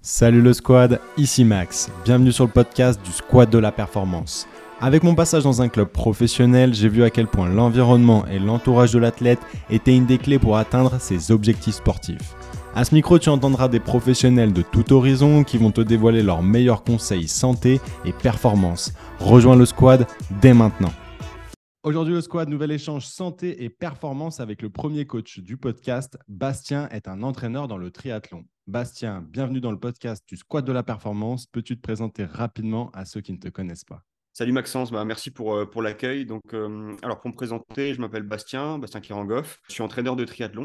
[0.00, 1.90] Salut le squad, ici Max.
[2.04, 4.46] Bienvenue sur le podcast du Squad de la Performance.
[4.80, 8.92] Avec mon passage dans un club professionnel, j'ai vu à quel point l'environnement et l'entourage
[8.92, 9.40] de l'athlète
[9.70, 12.36] étaient une des clés pour atteindre ses objectifs sportifs.
[12.76, 16.44] À ce micro, tu entendras des professionnels de tout horizon qui vont te dévoiler leurs
[16.44, 18.92] meilleurs conseils santé et performance.
[19.18, 20.06] Rejoins le squad
[20.40, 20.92] dès maintenant.
[21.82, 26.18] Aujourd'hui, le squad, nouvel échange santé et performance avec le premier coach du podcast.
[26.28, 28.44] Bastien est un entraîneur dans le triathlon.
[28.68, 31.46] Bastien, bienvenue dans le podcast du squad de la performance.
[31.46, 34.02] Peux-tu te présenter rapidement à ceux qui ne te connaissent pas?
[34.34, 36.26] Salut Maxence, bah, merci pour, euh, pour l'accueil.
[36.26, 39.58] Donc, euh, alors pour me présenter, je m'appelle Bastien, Bastien Kirangoff.
[39.68, 40.64] Je suis entraîneur de triathlon.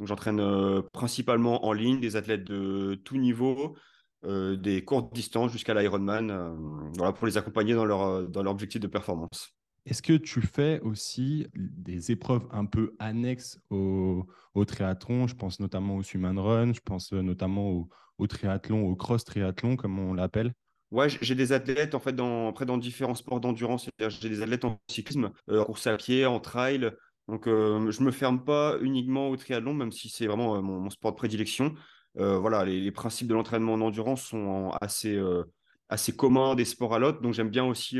[0.00, 3.76] Donc, j'entraîne euh, principalement en ligne des athlètes de tout niveau,
[4.24, 9.54] des courtes distances jusqu'à l'Ironman, voilà, pour les accompagner dans leur objectif de performance.
[9.86, 14.26] Est-ce que tu fais aussi des épreuves un peu annexes au,
[14.66, 15.26] triathlon?
[15.26, 17.86] Je pense notamment au Suman Run, je pense notamment
[18.18, 20.54] au, triathlon, au cross triathlon, comme on l'appelle.
[20.90, 23.90] Ouais, j'ai des athlètes en fait dans, dans différents sports d'endurance.
[23.98, 26.90] J'ai des athlètes en cyclisme, euh, en course à pied, en trail.
[27.28, 30.88] Donc, euh, je me ferme pas uniquement au triathlon, même si c'est vraiment euh, mon,
[30.90, 31.74] sport de prédilection.
[32.14, 35.20] voilà, les, principes de l'entraînement en endurance sont assez,
[35.88, 37.20] assez communs des sports à l'autre.
[37.20, 37.98] Donc, j'aime bien aussi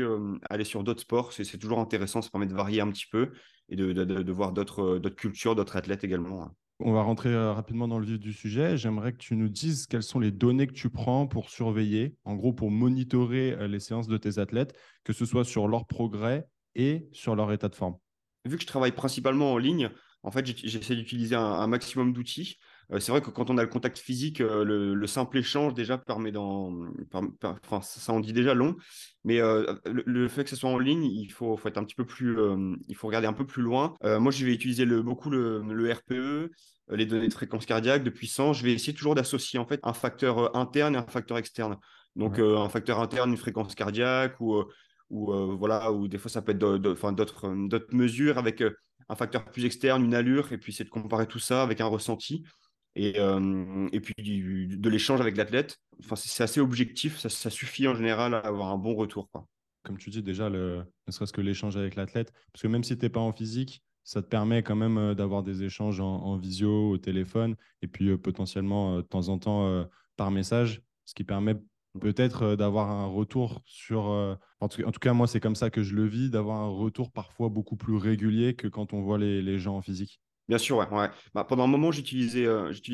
[0.49, 1.33] aller sur d'autres sports.
[1.33, 3.31] C'est toujours intéressant, ça permet de varier un petit peu
[3.69, 6.43] et de, de, de voir d'autres cultures, d'autres athlètes également.
[6.43, 6.51] Hein.
[6.81, 8.75] On va rentrer euh, rapidement dans le vif du sujet.
[8.75, 12.35] J'aimerais que tu nous dises quelles sont les données que tu prends pour surveiller, en
[12.35, 16.45] gros pour monitorer euh, les séances de tes athlètes, que ce soit sur leur progrès
[16.75, 17.95] et sur leur état de forme.
[18.43, 19.89] Vu que je travaille principalement en ligne,
[20.21, 22.57] en fait, j'essaie d'utiliser un, maximum d'outils.
[22.91, 26.31] Euh, c'est vrai que quand on a le contact physique, le, simple échange déjà permet
[26.31, 26.73] dans.
[27.13, 28.75] enfin, ça en dit déjà long.
[29.23, 29.39] Mais
[29.85, 32.37] le, fait que ce soit en ligne, il faut, faut être un petit peu plus.
[32.87, 33.93] il faut regarder un peu plus loin.
[34.03, 36.51] moi, je vais utiliser le, beaucoup le, RPE,
[36.89, 38.57] les données de fréquence cardiaque, de puissance.
[38.57, 41.77] Je vais essayer toujours d'associer en fait un facteur interne et un facteur externe.
[42.15, 44.63] Donc, un facteur interne, une fréquence cardiaque ou.
[45.09, 48.63] ou voilà, ou des fois ça peut être d'autres mesures avec
[49.07, 51.85] un facteur plus externe, une allure, et puis c'est de comparer tout ça avec un
[51.85, 52.43] ressenti.
[52.95, 55.79] Et, euh, et puis de l'échange avec l'athlète.
[55.99, 59.29] Enfin, c'est assez objectif, ça, suffit en général à avoir un bon retour.
[59.31, 59.47] Quoi.
[59.83, 63.05] Comme tu dis déjà, ne serait-ce que l'échange avec l'athlète, parce que même si tu
[63.05, 66.91] n'es pas en physique, ça te permet quand même euh, d'avoir des échanges en, visio,
[66.91, 69.85] au téléphone, et puis euh, potentiellement de temps en temps
[70.15, 71.55] par message, ce qui permet
[71.99, 74.05] peut-être d'avoir un retour sur...
[74.59, 77.49] En tout, cas, moi, c'est comme ça que je le vis, d'avoir un retour parfois
[77.49, 80.19] beaucoup plus régulier que quand on voit les gens en physique.
[80.47, 81.09] Bien sûr, ouais.
[81.33, 82.47] Bah, pendant un moment, j'utilisais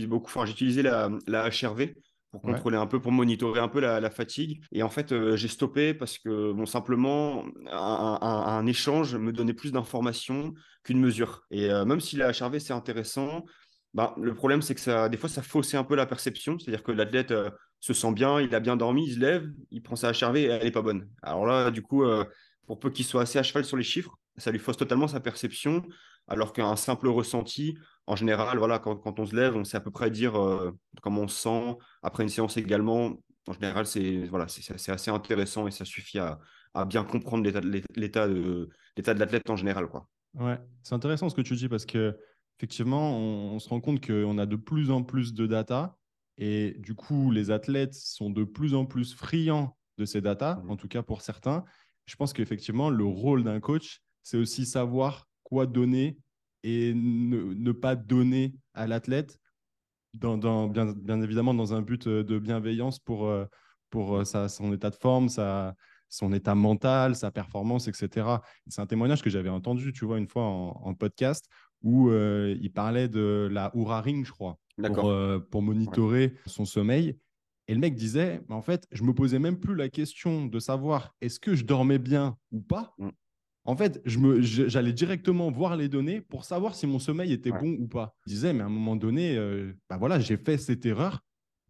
[0.07, 1.93] beaucoup, enfin, j'utilisais la, la, HRV
[2.31, 4.63] pour contrôler un peu, pour monitorer un peu la, fatigue.
[4.71, 9.73] Et en fait, j'ai stoppé parce que, bon, simplement, un, un échange me donnait plus
[9.73, 10.53] d'informations
[10.83, 11.43] qu'une mesure.
[11.51, 13.43] Et même si la HRV, c'est intéressant,
[13.93, 16.57] bah, le problème, c'est que ça, des fois, ça faussait un peu la perception.
[16.57, 19.81] C'est-à-dire que l'athlète euh, se sent bien, il a bien dormi, il se lève, il
[19.81, 21.09] prend sa HRV et elle n'est pas bonne.
[21.21, 22.23] Alors là, du coup, euh,
[22.67, 25.19] pour peu qu'il soit assez à cheval sur les chiffres, ça lui fausse totalement sa
[25.19, 25.83] perception.
[26.31, 27.77] Alors qu'un simple ressenti,
[28.07, 30.71] en général, voilà, quand, on se lève, on sait à peu près dire euh,
[31.01, 31.77] comment on se sent.
[32.01, 36.39] Après une séance également, en général, c'est voilà, c'est assez intéressant et ça suffit à,
[36.85, 39.87] bien comprendre l'état de l'athlète en général.
[39.87, 40.07] Quoi.
[40.35, 42.17] Ouais, c'est intéressant ce que tu dis parce que
[42.57, 45.97] effectivement, on, se rend compte qu'on a de plus en plus de data
[46.37, 50.69] et du coup, les athlètes sont de plus en plus friands de ces data, mmh.
[50.71, 51.65] en tout cas pour certains.
[52.05, 56.17] Je pense qu'effectivement, le rôle d'un coach, c'est aussi savoir quoi donner
[56.63, 59.37] et ne, pas donner à l'athlète,
[60.13, 63.45] dans, bien, bien, évidemment dans un but de bienveillance pour, euh,
[63.89, 65.75] pour euh, sa, son état de forme, sa,
[66.09, 68.27] son état mental, sa performance, etc.
[68.67, 71.47] C'est un témoignage que j'avais entendu, tu vois, une fois en podcast,
[71.83, 76.65] où euh, il parlait de la Oura Ring, je crois, pour, euh, pour, monitorer son
[76.65, 77.17] sommeil.
[77.67, 81.15] Et le mec disait, en fait, je me posais même plus la question de savoir
[81.21, 82.93] est-ce que je dormais bien ou pas.
[82.97, 83.09] Mm.
[83.63, 87.87] En fait, j'allais directement voir les données pour savoir si mon sommeil était bon ou
[87.87, 88.15] pas.
[88.25, 91.23] Il disait, mais à un moment donné, euh, bah voilà, j'ai fait cette erreur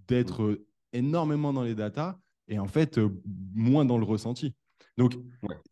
[0.07, 0.57] d'être mm.
[0.93, 2.17] énormément dans les datas
[2.47, 2.99] et en fait,
[3.53, 4.55] moins dans le ressenti.
[4.97, 5.15] Donc,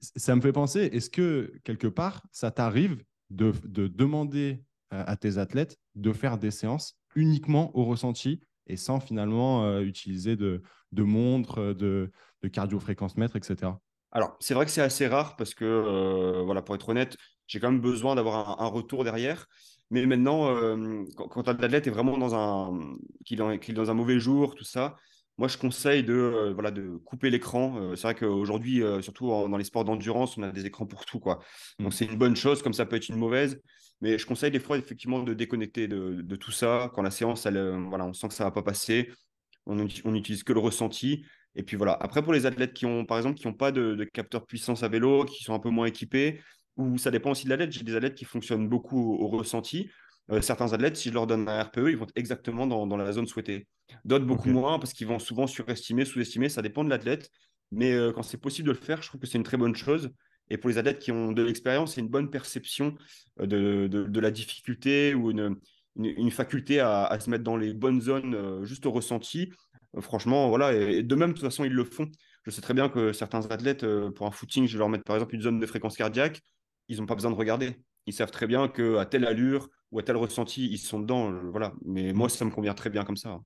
[0.01, 3.53] ça me fait penser, est-ce que quelque part, ça t'arrive de,
[3.87, 9.81] demander à tes athlètes de faire des séances uniquement au ressenti et sans finalement euh,
[9.81, 10.61] utiliser de,
[10.91, 12.11] de montres, de,
[12.41, 13.71] de cardio-fréquence mètre, etc.
[14.11, 17.15] Alors, c'est vrai que c'est assez rare parce que, euh, voilà, pour être honnête,
[17.47, 19.45] j'ai quand même besoin d'avoir un, retour derrière.
[19.91, 22.95] Mais maintenant, euh, quand, quand l'athlète est vraiment dans un,
[23.25, 24.95] qu'il est dans un mauvais jour, tout ça,
[25.39, 27.77] moi, je conseille de, euh, voilà, de couper l'écran.
[27.77, 31.05] Euh, c'est vrai qu'aujourd'hui, euh, surtout dans les sports d'endurance, on a des écrans pour
[31.05, 31.19] tout.
[31.19, 31.39] Quoi.
[31.79, 31.91] Donc, mm.
[31.93, 33.61] c'est une bonne chose, comme ça peut être une mauvaise.
[34.01, 36.91] Mais je conseille des fois, effectivement, de déconnecter de, tout ça.
[36.93, 37.57] Quand la séance, elle,
[37.87, 39.11] voilà, on sent que ça ne va pas passer,
[39.65, 41.25] On n'utilise que le ressenti.
[41.55, 41.97] Et puis voilà.
[41.99, 44.83] Après, pour les athlètes qui ont, par exemple, qui n'ont pas de, de capteur puissance
[44.83, 46.39] à vélo, qui sont un peu moins équipés,
[46.79, 47.71] ou ça dépend aussi de l'athlète.
[47.71, 49.89] J'ai des athlètes qui fonctionnent beaucoup au, ressenti.
[50.31, 53.11] Euh, certains athlètes, si je leur donne un RPE, ils vont exactement dans, dans la
[53.11, 53.67] zone souhaitée.
[54.05, 56.49] D'autres, beaucoup moins, parce qu'ils vont souvent surestimer, sous-estimer.
[56.49, 57.29] Ça dépend de l'athlète.
[57.71, 59.75] Mais euh, quand c'est possible de le faire, je trouve que c'est une très bonne
[59.75, 60.11] chose.
[60.49, 62.95] Et pour les athlètes qui ont de l'expérience, c'est une bonne perception
[63.41, 65.57] euh, de, de, la difficulté ou une,
[65.97, 69.51] une, faculté à, à, se mettre dans les bonnes zones juste au ressenti.
[69.99, 70.73] Franchement, voilà.
[70.73, 72.09] Et, de même, de toute façon, ils le font.
[72.43, 75.15] Je sais très bien que certains athlètes, pour un footing, je vais leur mettre par
[75.15, 76.41] exemple une zone de fréquence cardiaque
[76.89, 77.77] ils n'ont pas besoin de regarder.
[78.07, 81.31] Ils savent très bien qu'à telle allure ou à tel ressenti, ils sont dedans.
[81.31, 81.73] Euh, voilà.
[81.85, 83.39] Mais moi, ça me convient très bien comme ça.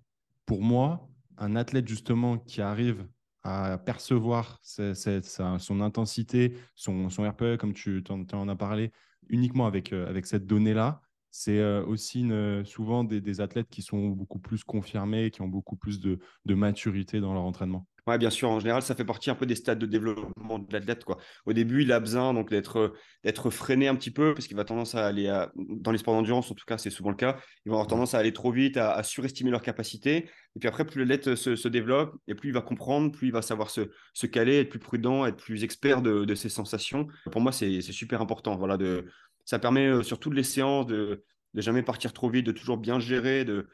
[0.46, 1.08] Pour moi,
[1.38, 3.08] un athlète justement qui arrive
[3.44, 8.92] à percevoir son intensité, son, son RPE, comme tu en, as parlé,
[9.28, 11.02] uniquement avec, euh, avec cette donnée-là,
[11.36, 12.30] c'est euh, aussi
[12.64, 17.34] souvent des, athlètes qui sont beaucoup plus confirmés, qui ont beaucoup plus de maturité dans
[17.34, 17.88] leur entraînement.
[18.06, 18.50] Ouais, bien sûr.
[18.50, 21.06] En général, ça fait partie un peu des stades de développement de l'athlète.
[21.06, 21.18] Quoi.
[21.46, 22.94] Au début, il a besoin donc d'être
[23.24, 26.52] d'être freiné un petit peu parce qu'il va tendance à aller dans les sports d'endurance,
[26.52, 27.38] en tout cas, c'est souvent le cas.
[27.66, 30.30] Ils vont avoir tendance à aller trop vite, à, surestimer leurs capacités.
[30.56, 33.34] Et puis après, plus l'athlète se, se, développe et plus il va comprendre, plus il
[33.34, 37.08] va savoir se, se caler, être plus prudent, être plus expert de, de ses sensations.
[37.32, 38.58] Pour moi, c'est super important.
[38.58, 39.06] Voilà, de,
[39.46, 41.24] ça permet euh, sur toutes les séances de
[41.54, 43.68] de jamais partir trop vite, de toujours bien gérer, de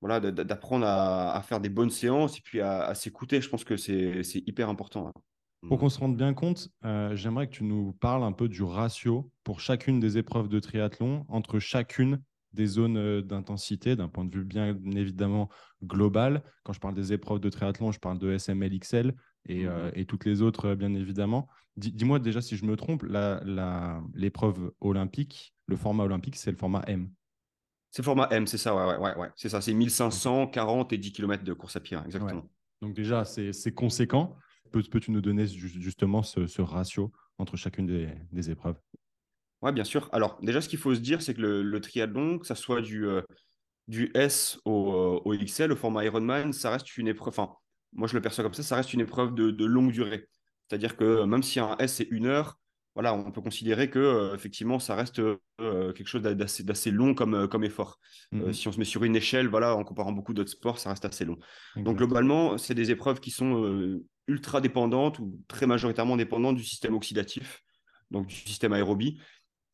[0.00, 3.40] voilà, d'apprendre à, faire des bonnes séances et puis à, s'écouter.
[3.40, 5.08] Je pense que c'est hyper important.
[5.08, 5.12] Hein.
[5.68, 8.62] Pour qu'on se rende bien compte, euh, j'aimerais que tu nous parles un peu du
[8.62, 12.22] ratio pour chacune des épreuves de triathlon entre chacune
[12.52, 15.48] des zones euh, d'intensité d'un point de vue bien évidemment
[15.82, 16.42] global.
[16.64, 19.14] Quand je parle des épreuves de triathlon, je parle de SML XL
[19.46, 21.48] et, euh, et toutes les autres bien évidemment.
[21.76, 23.04] Dis-moi déjà si je me trompe,
[24.14, 27.10] l'épreuve olympique, le format olympique, c'est le format M.
[27.90, 30.98] C'est le format M, c'est ça, ouais, ouais, ouais, C'est ça, c'est 1500, 40 et
[30.98, 32.48] 10 km de course à pied, hein, exactement.
[32.80, 34.36] Donc déjà, c'est conséquent.
[34.72, 37.86] Peux-tu nous donner justement ce, ratio entre chacune
[38.32, 38.76] des, épreuves?
[39.62, 40.08] Oui, bien sûr.
[40.12, 43.06] Alors déjà, ce qu'il faut se dire, c'est que le, triathlon, que ça soit du,
[43.06, 43.22] euh,
[43.88, 47.54] du S au, au, XL, au format Ironman, ça reste une épreuve, enfin,
[47.94, 50.28] moi je le perçois comme ça, ça reste une épreuve de, de longue durée.
[50.68, 52.58] C'est-à-dire que même si un S c'est une heure,
[52.94, 57.34] voilà, on peut considérer que euh, effectivement, ça reste euh, quelque chose d'assez long comme,
[57.34, 57.98] euh, comme effort.
[58.30, 60.90] Mmh si on se met sur une échelle, voilà, en comparant beaucoup d'autres sports, ça
[60.90, 61.38] reste assez long.
[61.76, 66.94] Donc globalement, c'est des épreuves qui sont ultra dépendantes ou très majoritairement dépendantes du système
[66.94, 67.62] oxydatif,
[68.10, 69.18] donc du système aérobie.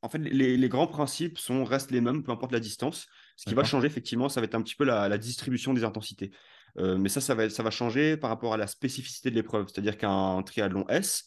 [0.03, 3.07] En fait, les, grands principes sont, restent les mêmes, peu importe la distance.
[3.37, 6.31] Ce qui va changer, effectivement, ça va être un petit peu la, distribution des intensités.
[6.77, 9.67] Mais ça, ça va, ça va changer par rapport à la spécificité de l'épreuve.
[9.69, 11.27] C'est-à-dire qu'un triathlon S,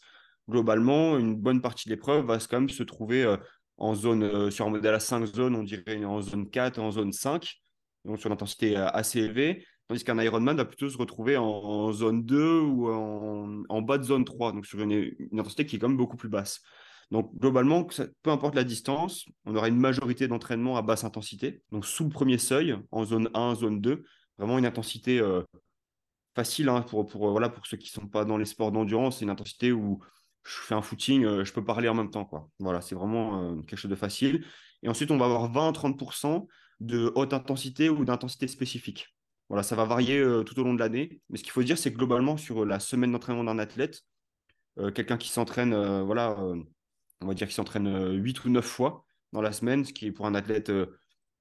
[0.50, 3.38] globalement, une bonne partie de l'épreuve va quand même se trouver euh,
[3.78, 6.92] en zone, euh, sur un modèle à 5 zones, on dirait en zone 4, en
[6.92, 7.62] zone 5,
[8.06, 11.92] donc sur une intensité euh, assez élevée, tandis qu'un Ironman va plutôt se retrouver en,
[11.92, 15.89] zone 2 ou en, bas de zone 3, donc sur une, intensité qui est quand
[15.89, 16.62] même beaucoup plus basse.
[17.12, 17.86] Donc globalement,
[18.24, 22.10] peu importe la distance, on aura une majorité d'entraînement à basse intensité, donc sous le
[22.10, 24.04] premier seuil, en zone 1, zone 2,
[24.44, 25.22] vraiment une intensité
[26.36, 29.18] facile hein, pour, pour, voilà, pour ceux qui ne sont pas dans les sports d'endurance,
[29.19, 30.00] c'est une intensité où
[30.44, 32.25] je fais un footing, euh, je peux parler en même temps.
[32.25, 32.50] Quoi.
[32.60, 34.45] Voilà, c'est vraiment euh, quelque chose de facile.
[34.81, 36.48] Et ensuite, on va avoir 20-30%
[36.81, 39.07] de haute intensité ou d'intensité spécifique.
[39.50, 41.22] Voilà, ça va varier euh, tout au long de l'année.
[41.30, 44.01] Mais ce qu'il faut dire, c'est que globalement, sur la semaine d'entraînement d'un athlète,
[44.96, 46.36] quelqu'un qui s'entraîne, voilà,
[47.22, 50.12] on va dire qu'il s'entraîne 8 ou 9 fois dans la semaine, ce qui est
[50.12, 50.72] pour un athlète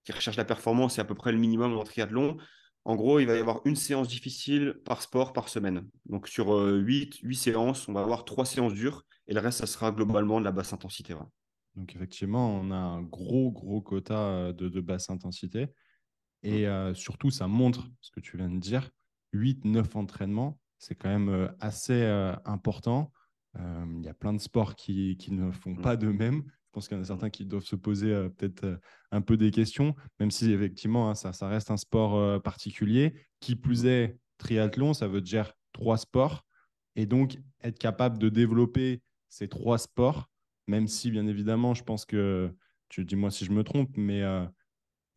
[0.05, 2.37] qui recherche la performance, c'est à peu près le minimum en triathlon.
[2.85, 5.89] En gros, il va y avoir une séance difficile par sport par semaine.
[6.07, 9.67] Donc sur 8, euh, séances, on va avoir 3 séances dures et le reste, ça
[9.67, 11.15] sera globalement de la basse intensité.
[11.77, 15.69] Donc effectivement, on a un gros, gros quota euh, de, basse intensité.
[16.43, 16.71] Et mmh.
[16.71, 18.91] euh, surtout, ça montre ce que tu viens de dire.
[19.33, 22.05] 8, 9 entraînements, c'est quand même assez
[22.45, 23.13] important.
[23.55, 25.81] Il y a plein de sports qui, qui ne font mmh.
[25.81, 26.43] pas de même.
[26.73, 28.77] Je pense qu'il y en a certains qui doivent se poser euh, peut-être euh,
[29.11, 33.13] un peu des questions, même si effectivement, hein, ça, ça, reste un sport euh, particulier.
[33.41, 36.47] Qui plus est, triathlon, ça veut dire trois sports.
[36.97, 40.31] Et donc, être capable de développer ces trois sports,
[40.67, 42.51] même si, bien évidemment, je pense que,
[42.89, 44.23] tu dis-moi si je me trompe, mais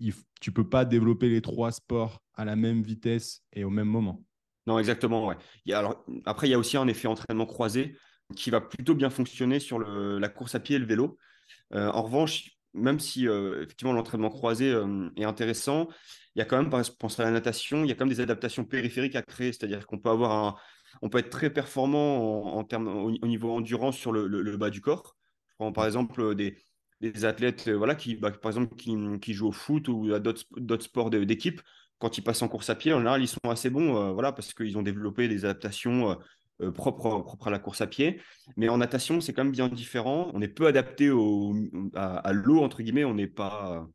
[0.01, 3.87] tu ne peux pas développer les trois sports à la même vitesse et au même
[3.87, 4.21] moment.
[4.67, 5.27] Non, exactement.
[5.27, 5.37] Ouais.
[5.73, 7.95] alors, après, il y a aussi un effet entraînement croisé
[8.35, 11.17] qui va plutôt bien fonctionner sur le, la course à pied et le vélo.
[11.73, 15.87] Euh, en revanche, même si euh, effectivement l'entraînement croisé euh, est intéressant,
[16.35, 18.21] il y a quand même, pour à la natation, il y a quand même des
[18.21, 19.53] adaptations périphériques à créer.
[19.53, 20.61] C'est-à-dire qu'on peut avoir
[21.01, 25.17] on peut être très performant en, termes, au, niveau endurance sur le, bas du corps.
[25.49, 26.55] Je prends par exemple des,
[27.25, 31.61] athlètes voilà, qui, bah, par exemple, qui, jouent au foot ou à d'autres sports d'équipe
[31.97, 34.53] quand ils passent en course à pied, en général, ils sont assez bons, voilà, parce
[34.53, 36.17] qu'ils ont développé des adaptations
[36.73, 38.21] propres, propres à la course à pied.
[38.57, 40.31] Mais en natation, c'est quand même bien différent.
[40.33, 41.09] On est peu adapté
[41.95, 43.05] à, l'eau, entre guillemets.
[43.05, 43.87] On n'est pas,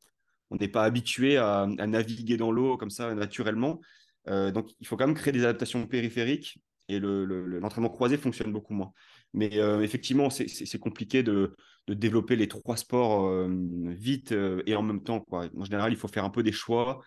[0.72, 3.80] pas habitué à, naviguer dans l'eau comme ça naturellement.
[4.26, 8.74] donc, il faut quand même créer des adaptations périphériques et l'entraînement le, croisé fonctionne beaucoup
[8.74, 8.92] moins.
[9.32, 11.54] Mais effectivement, c'est compliqué de,
[11.86, 13.48] de, développer les trois sports
[13.86, 14.34] vite
[14.66, 15.20] et en même temps.
[15.20, 15.48] Quoi.
[15.56, 17.00] En général, il faut faire un peu des choix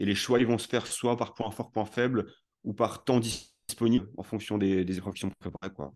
[0.00, 2.32] et les choix, ils vont se faire soit par point fort, point faible
[2.64, 3.20] ou par temps
[3.70, 5.72] disponible en fonction des, des épreuves qui sont préparées.
[5.72, 5.92] Quoi.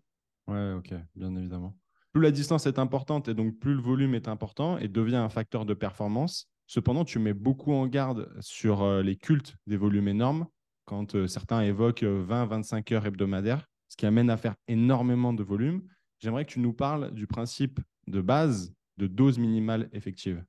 [0.47, 1.77] Ouais, ok, bien évidemment.
[2.13, 5.29] Plus la distance est importante et donc plus le volume est important et devient un
[5.29, 6.49] facteur de performance.
[6.67, 10.47] Cependant, tu mets beaucoup en garde sur euh, les cultes des volumes énormes
[10.85, 15.43] quand euh, certains évoquent 20-25 euh, heures hebdomadaires, ce qui amène à faire énormément de
[15.43, 15.83] volume.
[16.19, 20.43] J'aimerais que tu nous parles du principe de base de dose minimale effective.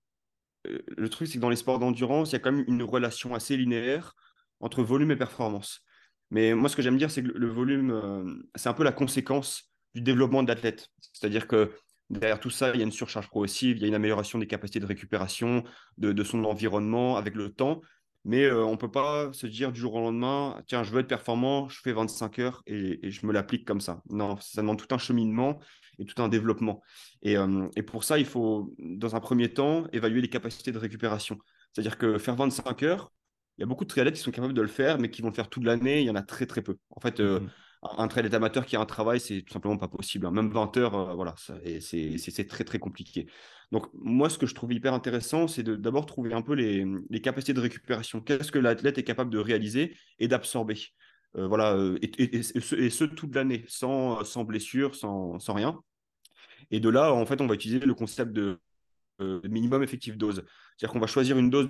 [0.65, 3.35] Le truc, c'est que dans les sports d'endurance, il y a quand même une relation
[3.35, 4.15] assez linéaire
[4.61, 5.83] entre volume et performance.
[6.31, 8.93] Mais moi, ce que j'aime dire, c'est que le volume, euh, c'est un peu la
[8.93, 10.89] conséquence du développement de l'athlète.
[11.13, 11.73] C'est-à-dire que
[12.11, 14.47] derrière tout ça, il y a une surcharge progressive, il y a une amélioration des
[14.47, 15.65] capacités de récupération,
[15.99, 17.81] de, son environnement avec le temps.
[18.25, 21.01] Mais euh, on ne peut pas se dire du jour au lendemain, tiens, je veux
[21.01, 24.03] être performant, je fais 25 heures et, je me l'applique comme ça.
[24.11, 25.61] Non, ça demande tout un cheminement
[26.01, 26.83] et tout un développement.
[27.25, 31.39] Euh, et, pour ça, il faut, dans un premier temps, évaluer les capacités de récupération.
[31.73, 33.13] C'est-à-dire que faire 25 heures,
[33.59, 35.29] il y a beaucoup de triathlètes qui sont capables de le faire, mais qui vont
[35.29, 36.77] le faire toute l'année, il y en a très très peu.
[36.91, 37.51] En fait, euh, mmh
[37.99, 40.27] un triathlète amateur qui a un travail, c'est tout simplement pas possible.
[40.27, 40.31] Hein.
[40.31, 43.27] Même 20 heures, euh, voilà, c'est très très compliqué.
[43.71, 47.21] Donc moi, ce que je trouve hyper intéressant, c'est d'abord trouver un peu les, les
[47.21, 48.21] capacités de récupération.
[48.21, 50.79] Qu'est-ce que l'athlète est capable de réaliser et d'absorber?
[51.35, 55.79] Voilà, et, ce, toute l'année, sans, sans blessure, sans, sans, rien.
[56.71, 58.59] Et de là, en fait, on va utiliser le concept de,
[59.45, 60.45] minimum effectif dose.
[60.77, 61.69] C'est-à-dire qu'on va choisir une dose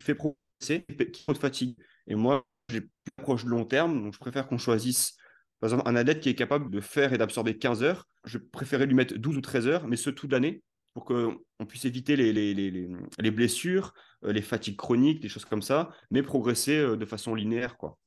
[0.00, 0.14] fait
[0.60, 1.76] progresser, qui de fatigue.
[2.06, 5.16] Et moi, j'ai plus approche de long terme, donc je préfère qu'on choisisse,
[5.60, 8.08] par exemple, un athlète qui est capable de faire et d'absorber 15 heures.
[8.24, 10.62] Je préférerais lui mettre 12 ou 13 heures, mais ce toute l'année,
[10.94, 12.88] pour qu'on puisse éviter les, les, les,
[13.18, 17.76] les, blessures, les fatigues chroniques, des choses comme ça, mais progresser de façon linéaire.
[17.76, 17.98] Quoi.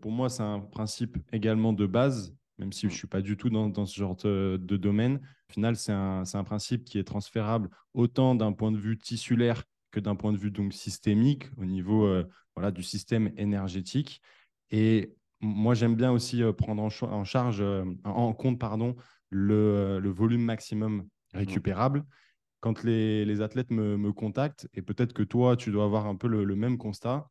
[0.00, 2.96] Pour moi, c'est un principe également de base même si je ne mmh.
[2.96, 5.16] suis pas du tout dans, ce genre de, domaine.
[5.50, 9.64] Au final, c'est un, un, principe qui est transférable autant d'un point de vue tissulaire
[9.92, 12.24] que d'un point de vue donc systémique au niveau euh,
[12.56, 14.20] voilà, du système énergétique.
[14.70, 18.96] Et moi, j'aime bien aussi euh, prendre en, charge, euh, en compte pardon,
[19.30, 21.38] le, le, volume maximum mmh.
[21.38, 22.04] récupérable.
[22.60, 26.16] Quand les, les athlètes me, me, contactent, et peut-être que toi, tu dois avoir un
[26.16, 27.28] peu le, le même constat,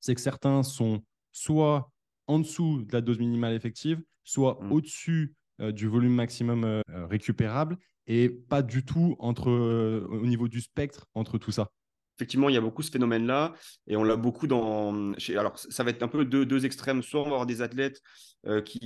[0.00, 1.90] c'est que certains sont soit
[2.26, 4.72] en dessous de la dose minimale effective, soit mmh.
[4.72, 10.60] au-dessus euh, du volume maximum euh, récupérable et pas du tout entre, au niveau du
[10.60, 11.70] spectre entre tout ça.
[12.16, 13.54] Effectivement, il y a beaucoup ce phénomène-là
[13.86, 15.12] et on l'a beaucoup dans.
[15.30, 17.02] Alors, ça va être un peu deux, extrêmes.
[17.02, 18.00] Soit on va avoir des athlètes
[18.64, 18.78] qui,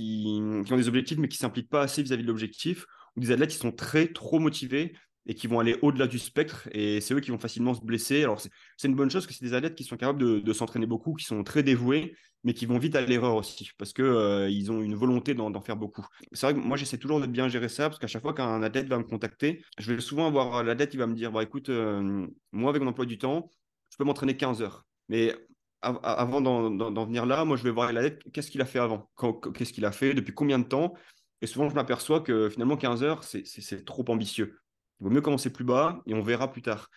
[0.65, 3.19] qui, ont des objectifs mais qui ne s'impliquent pas assez vis-à-vis -vis de l'objectif, ou
[3.19, 4.93] des athlètes qui sont très trop motivés
[5.25, 8.23] et qui vont aller au-delà du spectre et c'est eux qui vont facilement se blesser.
[8.23, 11.13] Alors c'est une bonne chose que c'est des athlètes qui sont capables de, s'entraîner beaucoup,
[11.13, 14.81] qui sont très dévoués, mais qui vont vite à l'erreur aussi parce qu'ils euh, ont
[14.81, 16.05] une volonté d'en faire beaucoup.
[16.31, 18.63] C'est vrai que moi j'essaie toujours de bien gérer ça parce qu'à chaque fois qu'un
[18.63, 21.69] athlète va me contacter, je vais souvent avoir l'athlète qui va me dire bah, écoute,
[21.69, 23.49] euh, moi avec mon emploi du temps,
[23.91, 24.85] je peux m'entraîner 15 heures.
[25.09, 25.33] Mais
[25.81, 29.09] avant d'en venir là, moi je vais voir l'athlète, qu'est-ce qu'il a fait avant?
[29.53, 30.13] Qu'est-ce qu'il a fait?
[30.13, 30.93] Depuis combien de temps?
[31.41, 34.59] Et souvent, je m'aperçois que finalement, 15 heures, c'est trop ambitieux.
[34.99, 36.89] Il vaut mieux commencer plus bas et on verra plus tard.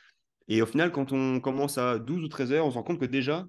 [0.49, 2.99] Et au final, quand on commence à 12 ou 13 heures, on se rend compte
[2.99, 3.47] que déjà,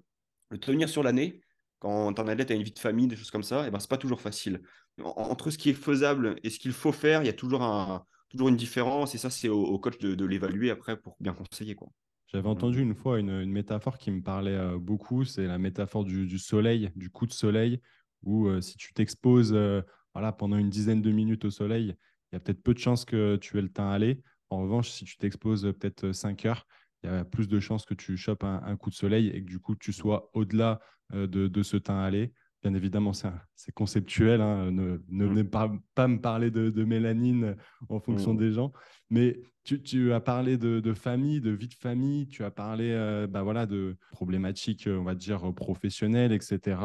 [0.49, 1.41] le tenir sur l'année,
[1.79, 3.79] quand un athlète a une vie de famille, des choses comme ça, et eh ben,
[3.79, 4.61] ce n'est pas toujours facile.
[5.03, 8.05] entre ce qui est faisable et ce qu'il faut faire, il y a toujours, un,
[8.29, 9.15] toujours une différence.
[9.15, 11.75] Et ça, c'est au, coach de, l'évaluer après pour bien conseiller.
[11.75, 11.89] Quoi.
[12.27, 15.25] J'avais entendu une fois une, métaphore qui me parlait euh, beaucoup.
[15.25, 17.81] C'est la métaphore du, soleil, du coup de soleil,
[18.23, 19.81] où euh, si tu t'exposes euh,
[20.13, 21.95] voilà, pendant une dizaine de minutes au soleil,
[22.31, 24.21] il y a peut-être peu de chances que tu aies le temps à aller.
[24.53, 26.67] En revanche, si tu t'exposes euh, peut-être 5 euh, heures,
[27.03, 29.47] il y a plus de chances que tu chopes un, coup de soleil et que
[29.47, 30.79] du coup, tu sois au-delà
[31.13, 32.31] euh, de, ce temps aller.
[32.61, 34.39] Bien évidemment, c'est conceptuel.
[34.39, 34.71] Hein.
[34.71, 37.57] Ne, ne venez pas, me parler de, mélanine
[37.89, 38.37] en fonction mmh.
[38.37, 38.71] des gens.
[39.09, 42.25] Mais tu, as parlé de, famille, de vie de famille.
[42.29, 46.79] Tu as parlé bah voilà, de problématiques, on va dire, professionnelles, etc.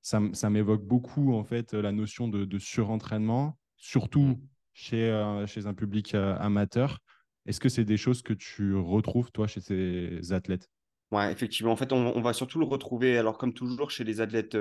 [0.00, 4.40] Ça, ça m'évoque beaucoup, en fait, la notion de, surentraînement, surtout
[4.78, 7.00] chez, chez un public amateur.
[7.46, 10.68] Est-ce que c'est des choses que tu retrouves, toi, chez ces athlètes?
[11.10, 11.72] Ouais, effectivement.
[11.72, 14.56] En fait, on, va surtout le retrouver, alors comme toujours, chez les athlètes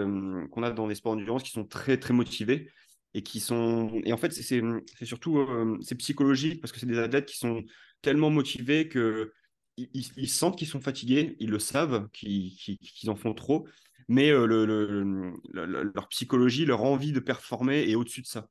[0.51, 2.71] qu'on a dans les sports d'endurance qui sont très, très motivés
[3.13, 3.91] et qui sont.
[4.05, 4.61] Et en fait, c'est
[5.03, 5.45] surtout
[5.81, 7.63] c'est psychologique parce que c'est des athlètes qui sont
[8.01, 9.33] tellement motivés que
[9.77, 13.67] ils, sentent qu'ils sont fatigués, ils le savent, qu'ils en font trop,
[14.07, 18.47] mais leur psychologie, leur envie de performer est au-dessus de ça.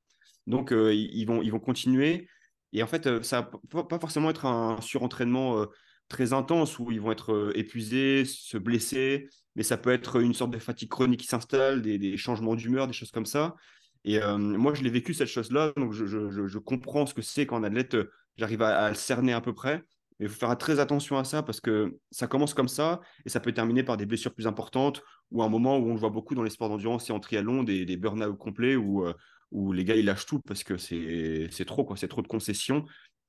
[0.47, 2.29] Donc, ils, vont, ils vont continuer.
[2.73, 5.67] Et en fait, ça va pas forcément être un surentraînement
[6.09, 10.51] très intense où ils vont être épuisés, se blesser, mais ça peut être une sorte
[10.51, 13.57] de fatigue chronique qui s'installe, des, changements d'humeur, des choses comme ça.
[14.05, 17.65] Et moi, je l'ai vécu cette chose-là, donc je, comprends ce que c'est quand un
[17.65, 17.97] athlète,
[18.37, 19.83] j'arrive à, le cerner à peu près.
[20.19, 23.29] Mais il faut faire très attention à ça parce que ça commence comme ça et
[23.29, 26.09] ça peut terminer par des blessures plus importantes ou un moment où on le voit
[26.09, 29.05] beaucoup dans les sports d'endurance et en triathlon, des, des burn-out complets où,
[29.53, 32.85] où les gars ils lâchent tout parce que c'est trop, quoi, c'est trop de concessions.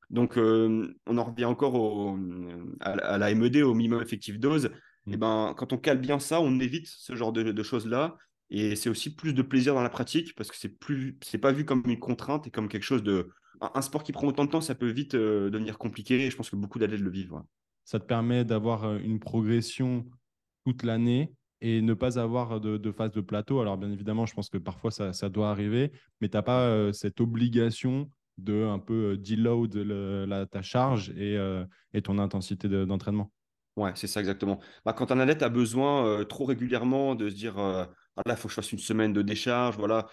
[0.10, 2.18] Donc, on en revient encore au,
[2.80, 4.72] à, la MED, au minimum effectif dose.
[5.08, 5.20] Et mmh.
[5.20, 8.18] ben, quand on cale bien ça, on évite ce genre de, choses-là.
[8.50, 11.52] Et c'est aussi plus de plaisir dans la pratique parce que c'est plus, c'est pas
[11.52, 13.30] vu comme une contrainte et comme quelque chose de.
[13.60, 16.26] Un, sport qui prend autant de temps, ça peut vite euh, devenir compliqué.
[16.26, 17.42] Et je pense que beaucoup d'athlètes le vivent.
[17.86, 20.06] Ça te permet d'avoir euh, une progression
[20.64, 23.60] toute l'année et ne pas avoir de, phase de plateau.
[23.62, 26.62] Alors, bien évidemment, je pense que parfois ça, ça doit arriver, mais tu n'as pas
[26.62, 31.38] euh, cette obligation de un peu deload la, ta charge et,
[31.94, 33.32] et ton intensité d'entraînement.
[33.78, 34.60] Ouais, c'est ça exactement.
[34.86, 37.86] Bah, quand un athlète a besoin euh, trop régulièrement de se dire euh,
[38.16, 40.08] ah là, il faut que je fasse une semaine de décharge, voilà.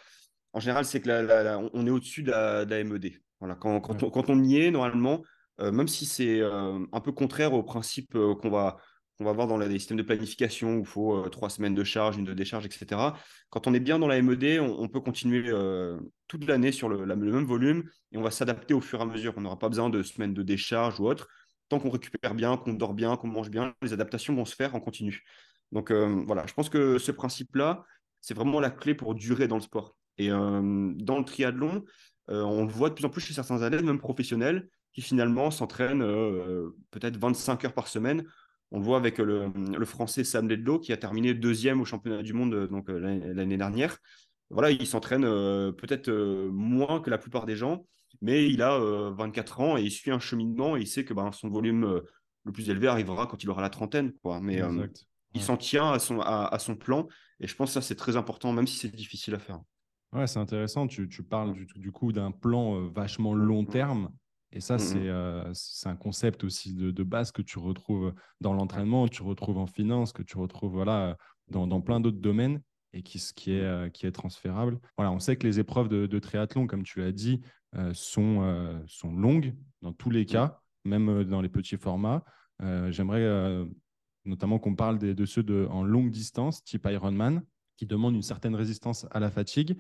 [0.53, 3.15] En général, c'est que on est au-dessus de la, MED.
[3.41, 3.55] Voilà.
[3.57, 5.23] Quand, quand, on, y est, normalement,
[5.61, 8.77] euh, même si c'est un peu contraire au principe qu'on va,
[9.17, 12.17] qu'on va voir dans les systèmes de planification où il faut trois semaines de charge,
[12.17, 13.01] une de décharge, etc.
[13.51, 15.53] Quand on est bien dans la MED, on, peut continuer
[16.27, 19.35] toute l'année sur le, même volume et on va s'adapter au fur et à mesure.
[19.37, 21.29] On n'aura pas besoin de semaines de décharge ou autre
[21.69, 24.75] tant qu'on récupère bien, qu'on dort bien, qu'on mange bien, les adaptations vont se faire
[24.75, 25.25] en continu.
[25.73, 27.85] Donc euh, voilà, je pense que ce principe-là,
[28.21, 29.97] c'est vraiment la clé pour durer dans le sport.
[30.19, 31.85] Et euh, dans le triathlon,
[32.31, 35.51] euh, on le voit de plus en plus chez certains athlètes, même professionnels, qui finalement
[35.51, 36.05] s'entraînent
[36.93, 38.25] peut-être 25 heures par semaine.
[38.75, 42.33] On le voit avec le, français Sam Ledlow, qui a terminé deuxième au championnat du
[42.33, 43.99] monde donc l'année dernière.
[44.51, 46.11] Voilà, il s'entraîne peut-être
[46.51, 47.87] moins que la plupart des gens,
[48.21, 51.15] mais il a 24 euh, ans et il suit un cheminement et il sait que
[51.15, 52.01] ben, son volume euh,
[52.45, 54.13] le plus élevé arrivera quand il aura la trentaine.
[54.25, 54.41] Quoi.
[54.41, 54.89] Mais euh,
[55.35, 57.07] il s'en tient à son, à, son plan
[57.39, 59.61] et je pense que ça, c'est très important, même si c'est difficile à faire.
[60.13, 60.89] Ouais, c'est intéressant.
[60.89, 63.69] Tu, tu parles du, du, coup d'un plan vachement long mmh.
[63.69, 64.11] terme.
[64.55, 65.51] Et ça, mmh, mmh.
[65.53, 69.67] c'est un concept aussi de, de, base que tu retrouves dans l'entraînement, tu retrouves en
[69.67, 71.17] finance, que tu retrouves voilà,
[71.49, 72.63] dans, dans plein d'autres domaines
[72.93, 74.79] et qui, qui, est, qui est transférable.
[74.97, 77.41] Voilà, on sait que les épreuves de, de triathlon, comme tu l'as dit,
[77.77, 82.25] euh, sont, euh, sont longues dans tous les cas, même euh, dans les petits formats.
[82.91, 83.67] J'aimerais
[84.25, 87.43] notamment qu'on parle de ceux de, en longue distance, type Ironman,
[87.77, 89.77] qui demandent une certaine résistance à la fatigue.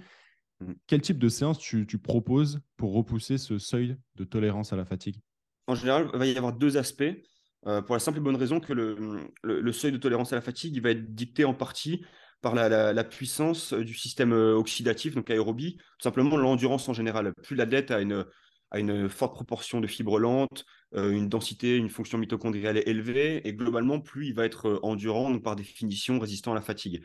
[0.61, 0.73] Mm.
[0.87, 4.85] Quel type de séance tu, tu, proposes pour repousser ce seuil de tolérance à la
[4.85, 5.21] fatigue?
[5.67, 7.15] En général, il va y avoir deux aspects.
[7.63, 8.97] pour la simple et bonne raison que le,
[9.43, 12.05] le, le, seuil de tolérance à la fatigue il va être dicté en partie
[12.45, 17.33] par la, puissance euh, du système euh, oxydatif, donc aérobie, tout simplement l'endurance en général.
[17.43, 18.27] Plus l'athlète a une,
[18.75, 23.55] a une forte proportion de fibres lentes, euh, une densité, une fonction mitochondriale élevée, et
[23.55, 27.05] globalement, plus il va être endurant, donc par définition résistant à la fatigue.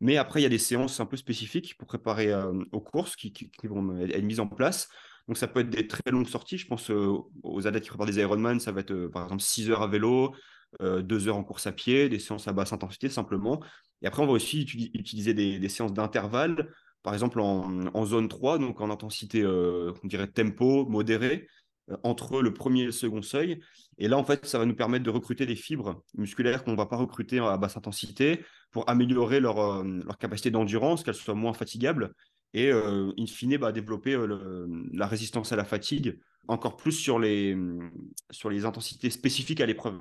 [0.00, 2.32] Mais après, il y a des séances un peu spécifiques pour préparer
[2.72, 4.88] aux courses qui, vont être mises en place.
[5.28, 6.58] Donc ça peut être des très longues sorties.
[6.58, 9.82] Je pense aux athlètes qui préparent des Ironman, ça va être par exemple 6 heures
[9.82, 10.34] à vélo,
[10.80, 13.60] 2 heures en course à pied, des séances à basse intensité simplement.
[14.02, 18.80] Et après, on va aussi utiliser des, séances d'intervalle, par exemple en, zone 3, donc
[18.80, 21.46] en intensité, euh, on dirait tempo, modéré,
[21.90, 23.60] euh, entre le premier et le second seuil.
[23.98, 26.76] Et là, en fait, ça va nous permettre de recruter des fibres musculaires qu'on ne
[26.76, 31.34] va pas recruter à basse intensité pour améliorer leur, euh, leur capacité d'endurance, qu'elles soient
[31.34, 32.12] moins fatigables
[32.52, 34.18] et, in fine, bah, développer
[34.92, 37.56] la résistance à la fatigue encore plus sur les,
[38.30, 40.00] sur les intensités spécifiques à l'épreuve.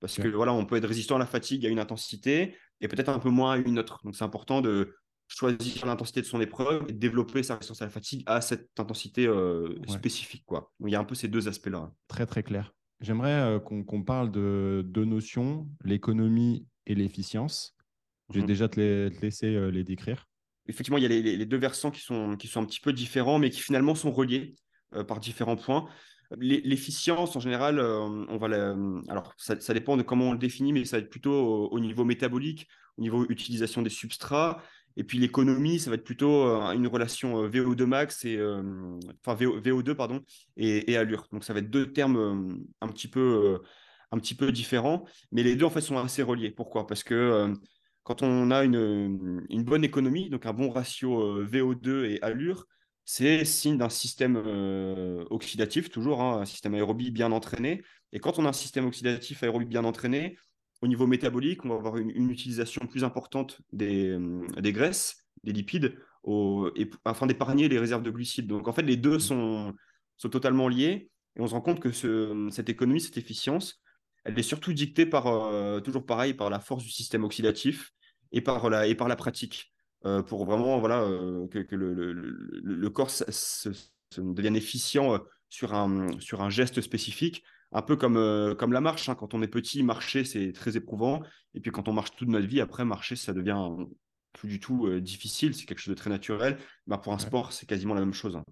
[0.00, 3.08] Parce que voilà, on peut être résistant à la fatigue à une intensité et peut-être
[3.08, 4.00] un peu moins à une autre.
[4.04, 4.94] Donc c'est important de
[5.28, 9.26] choisir l'intensité de son épreuve et développer sa résistance à la fatigue à cette intensité
[9.26, 10.44] euh, spécifique.
[10.46, 10.72] Quoi.
[10.84, 11.92] il y a un peu ces deux aspects-là.
[12.08, 12.72] Très très clair.
[13.00, 17.76] J'aimerais euh, qu'on parle de deux notions, l'économie et l'efficience.
[18.30, 20.26] Je vais mmh déjà te les, laisser euh, les décrire.
[20.68, 23.38] Effectivement, il y a les, deux versants qui sont, qui sont un petit peu différents,
[23.38, 24.56] mais qui finalement sont reliés
[25.06, 25.88] par différents points.
[26.36, 28.74] L'efficience, en général, on va
[29.08, 32.04] alors ça, dépend de comment on le définit, mais ça va être plutôt au, niveau
[32.04, 32.66] métabolique,
[32.98, 34.60] au niveau utilisation des substrats.
[34.96, 38.38] Et puis l'économie, ça va être plutôt euh, une relation euh, VO2 max et
[39.24, 40.22] enfin VO, 2 pardon
[40.56, 41.26] et, allure.
[41.32, 43.60] Donc ça va être deux termes un petit peu
[44.12, 46.50] un petit peu différents, mais les deux en fait sont assez reliés.
[46.50, 46.86] Pourquoi?
[46.86, 47.52] Parce que
[48.04, 52.66] quand on a une, bonne économie, donc un bon ratio VO2 et allure,
[53.06, 57.82] c'est signe d'un système euh, oxydatif, toujours, hein, un système aérobie bien entraîné.
[58.12, 60.36] Et quand on a un système oxydatif aérobie bien entraîné,
[60.82, 64.18] au niveau métabolique, on va avoir une, utilisation plus importante des,
[64.58, 68.46] des graisses, des lipides, au, et, afin d'épargner les réserves de glucides.
[68.46, 69.74] Donc en fait, les deux sont,
[70.16, 71.10] sont totalement liés.
[71.36, 73.80] Et on se rend compte que ce, cette économie, cette efficience,
[74.24, 77.92] elle est surtout dictée par, euh, toujours pareil, par la force du système oxydatif
[78.32, 79.72] et par la, et par la pratique.
[80.04, 83.70] Euh, pour vraiment voilà, euh, que, le, le, le, corps se,
[84.18, 89.08] devienne efficient sur un, sur un geste spécifique, un peu comme, comme la marche.
[89.08, 89.14] Hein.
[89.14, 91.22] Quand on est petit, marcher, c'est très éprouvant.
[91.54, 93.68] Et puis quand on marche toute notre vie, après, marcher, ça devient
[94.32, 95.54] plus du tout difficile.
[95.54, 96.58] C'est quelque chose de très naturel.
[96.86, 98.36] Bah, pour un sport, c'est quasiment la même chose.
[98.36, 98.44] Hein.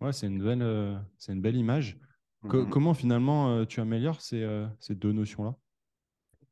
[0.00, 1.98] Ouais, c'est une, belle, c'est une belle image.
[2.42, 4.46] Mmh comment finalement tu améliores ces,
[4.78, 5.54] ces deux notions-là?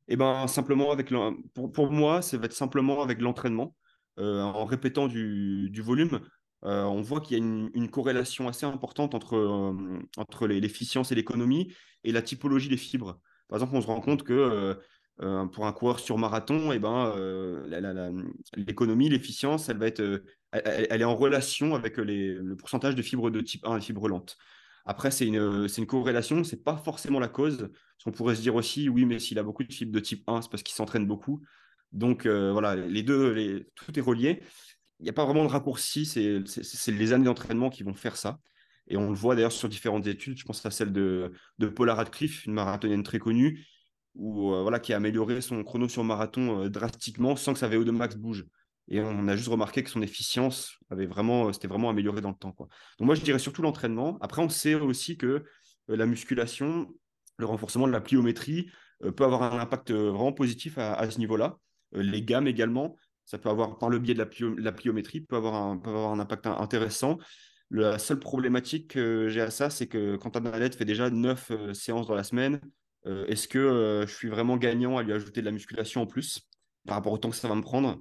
[0.09, 1.13] Eh ben simplement avec
[1.55, 3.75] pour, pour, moi, ça va être simplement avec l'entraînement,
[4.19, 6.21] en répétant du, du volume.
[6.63, 9.75] On voit qu'il y a une, corrélation assez importante entre,
[10.17, 11.73] entre l'efficience et l'économie
[12.05, 13.21] et la typologie des fibres.
[13.49, 14.77] Par exemple, on se rend compte que
[15.19, 17.15] pour un coureur sur marathon, eh ben,
[18.57, 23.31] l'économie, l'efficience, elle va être, elle, est en relation avec les, le pourcentage de fibres
[23.31, 24.37] de type 1 et fibres lentes.
[24.89, 27.69] Après, c'est une, une corrélation, ce n'est pas forcément la cause.
[28.03, 30.43] Qu'on pourrait se dire aussi, oui, mais s'il a beaucoup de fibres de type 1,
[30.43, 31.43] c'est parce qu'il s'entraîne beaucoup.
[31.93, 34.43] Donc euh, voilà, les deux, les, tout est relié.
[35.01, 38.39] Il n'y a pas vraiment de raccourci, c'est les années d'entraînement qui vont faire ça.
[38.89, 40.39] Et on le voit d'ailleurs sur différentes études.
[40.39, 41.33] Je pense à celle de,
[41.77, 43.65] Paula Radcliffe, une marathonienne très connue,
[44.15, 47.69] où, euh, voilà, qui a amélioré son chrono sur marathon euh, drastiquement sans que sa
[47.69, 48.47] VO2 max bouge.
[48.89, 52.35] Et on a juste remarqué que son efficience avait vraiment, euh, vraiment amélioré dans le
[52.35, 52.55] temps.
[52.59, 52.69] Donc
[53.01, 54.19] moi, je dirais surtout l'entraînement.
[54.21, 55.45] Après, on sait aussi que
[55.89, 56.89] la musculation,
[57.37, 58.71] le renforcement de la pliométrie
[59.17, 61.57] peut avoir un impact vraiment positif à, ce niveau-là.
[61.93, 62.97] les gammes également,
[63.29, 67.19] ça peut avoir, par le biais de la, pliométrie, peut avoir, un, impact intéressant.
[67.71, 71.53] La seule problématique que j'ai à ça, c'est que quand un athlète fait déjà 9
[71.75, 72.59] séances dans la semaine,
[73.05, 76.41] est-ce que je suis vraiment gagnant à lui ajouter de la musculation en plus
[76.87, 78.01] par rapport au temps que ça va me prendre?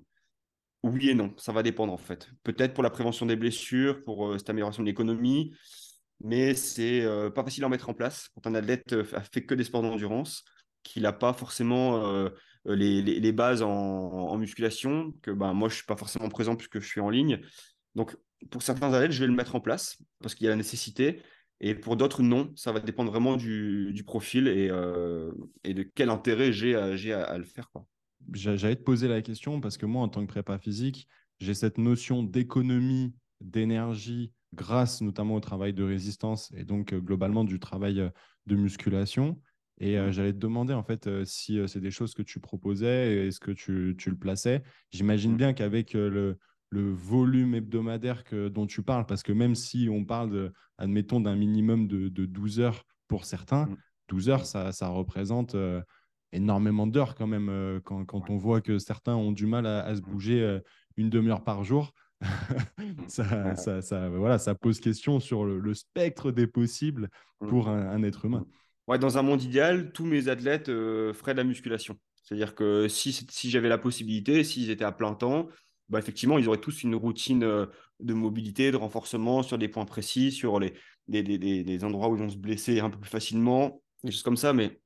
[0.84, 2.30] Oui et non, ça va dépendre en fait.
[2.44, 5.54] Peut-être pour la prévention des blessures, pour euh, cette amélioration de l'économie,
[6.22, 9.46] mais c'est euh, pas facile à mettre en place quand un athlète euh, a fait
[9.46, 10.44] que des sports d'endurance,
[10.84, 12.30] qu'il n'a pas forcément
[12.68, 17.02] les, bases en, musculation, que ben, moi je suis pas forcément présent puisque je suis
[17.02, 17.40] en ligne.
[17.96, 18.16] Donc
[18.52, 21.22] pour certains athlètes, je vais le mettre en place parce qu'il y a la nécessité.
[21.60, 22.52] Et pour d'autres, non.
[22.56, 24.66] Ça va dépendre vraiment du, profil et,
[25.64, 27.72] et, de quel intérêt j'ai à, à, le faire.
[28.34, 31.08] J'allais te poser la question parce que moi, en tant que prépa physique,
[31.40, 37.44] j'ai cette notion d'économie, d'énergie, grâce notamment au travail de résistance et donc euh, globalement
[37.44, 38.10] du travail euh,
[38.46, 39.40] de musculation.
[39.80, 43.40] Et euh, j'allais te demander en fait si c'est des choses que tu proposais, est-ce
[43.40, 44.64] que tu, tu, le plaçais?
[44.92, 46.38] J'imagine bien qu'avec le,
[46.70, 51.20] le, volume hebdomadaire que, dont tu parles, parce que même si on parle, de, admettons,
[51.20, 53.70] d'un minimum de, de, 12 heures pour certains,
[54.10, 55.56] 12 heures, ça, ça représente
[56.32, 60.02] énormément d'heures quand même quand, quand, on voit que certains ont du mal à, se
[60.02, 60.60] bouger
[60.98, 61.94] une demi-heure par jour.
[63.08, 67.10] ça, ça, ça, voilà, ça pose question sur le, spectre des possibles
[67.42, 67.48] mmh.
[67.48, 68.46] pour un, être humain.
[68.88, 71.98] Ouais, dans un monde idéal, tous mes athlètes euh, feraient de la musculation.
[72.24, 75.48] C'est-à-dire que si, j'avais la possibilité, s'ils étaient à plein temps,
[75.90, 80.32] bah, effectivement, ils auraient tous une routine de mobilité, de renforcement sur des points précis,
[80.32, 80.74] sur les,
[81.08, 84.54] des, endroits où ils vont se blesser un peu plus facilement, des choses comme ça.
[84.54, 84.80] Mais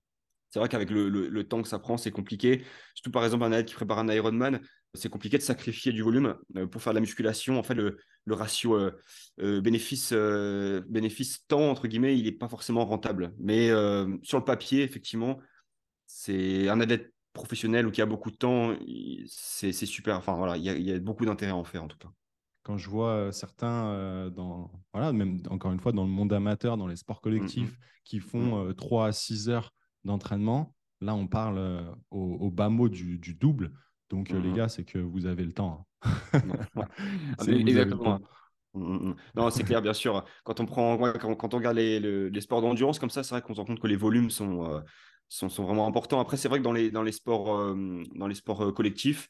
[0.50, 2.64] c'est vrai qu'avec le, temps que ça prend, c'est compliqué.
[2.94, 4.62] Surtout par exemple un athlète qui prépare un Ironman,
[4.94, 7.58] c'est compliqué de sacrifier du volume euh, pour faire de la musculation.
[7.58, 8.92] En fait, le, ratio euh,
[9.40, 13.34] euh, bénéfice, bénéfice temps entre guillemets, il n'est pas forcément rentable.
[13.40, 13.70] Mais
[14.24, 15.40] sur le papier, effectivement,
[16.06, 18.76] c'est un athlète professionnel ou qui a beaucoup de temps,
[19.28, 20.18] c'est super.
[20.18, 22.10] Enfin voilà, il y, a beaucoup d'intérêt à en faire en tout cas
[22.64, 26.86] quand je vois certains, dans, voilà, même encore une fois, dans le monde amateur, dans
[26.86, 27.84] les sports mmh, collectifs, mmh.
[28.04, 28.76] qui font mmh.
[28.76, 30.76] 3 à 6 heures d'entraînement.
[31.02, 31.82] Là, on parle euh,
[32.12, 33.72] au, bas mot du, double.
[34.10, 35.88] Donc, euh, les gars, c'est que vous avez le temps.
[36.02, 36.88] Hein.
[37.48, 38.20] Exactement.
[38.74, 40.24] Mmh, mmh, non, c'est clair, bien sûr.
[40.44, 43.60] Quand on, prend, quand, on regarde les, sports d'endurance comme ça, c'est vrai qu'on se
[43.60, 44.80] rend compte que les volumes sont, euh,
[45.30, 46.20] sont, vraiment importants.
[46.20, 47.76] Après, c'est vrai que dans les, dans les sports,
[48.16, 49.28] dans les sports collectifs,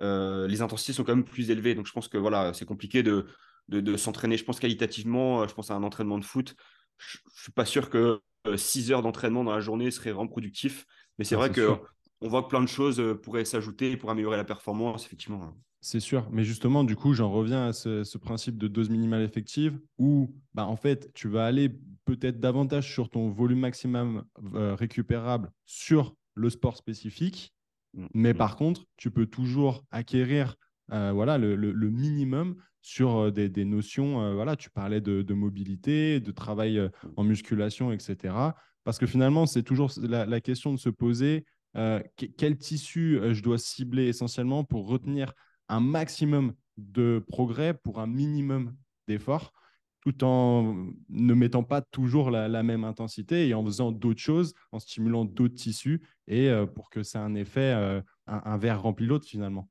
[0.00, 1.74] les intensités sont quand même plus élevées.
[1.74, 3.26] Donc, je pense que voilà, c'est compliqué de,
[3.68, 4.36] de, s'entraîner.
[4.36, 6.54] Je pense qualitativement, je pense à un entraînement de foot.
[6.98, 8.20] Je ne suis pas sûr que
[8.54, 10.86] 6 euh, heures d'entraînement dans la journée serait vraiment productif.
[11.18, 11.76] Mais c'est ah, vrai que
[12.20, 15.56] on voit que plein de choses euh, pourraient s'ajouter pour améliorer la performance, effectivement.
[15.82, 19.78] C'est sûr, mais justement, du coup, j'en reviens à ce, principe de dose minimale effective
[19.98, 21.68] où, bah, en fait, tu vas aller
[22.06, 27.52] peut-être davantage sur ton volume maximum euh, récupérable sur le sport spécifique,
[27.92, 28.36] mmh, mais mmh.
[28.38, 30.56] par contre, tu peux toujours acquérir
[30.88, 36.78] voilà, le, minimum sur euh, des, notions, euh, voilà, tu parlais de, mobilité, de travail
[36.78, 38.34] euh, en musculation, etc.
[38.84, 41.46] Parce que finalement, c'est toujours la, question de se poser
[42.36, 45.32] quel tissu je dois cibler essentiellement pour retenir
[45.72, 48.74] un maximum de progrès pour un minimum
[49.08, 49.52] d'effort
[50.00, 54.80] tout en ne mettant pas toujours la, même intensité et en faisant d'autres choses, en
[54.80, 59.70] stimulant d'autres tissus et pour que ça ait un effet, un, verre rempli l'autre finalement.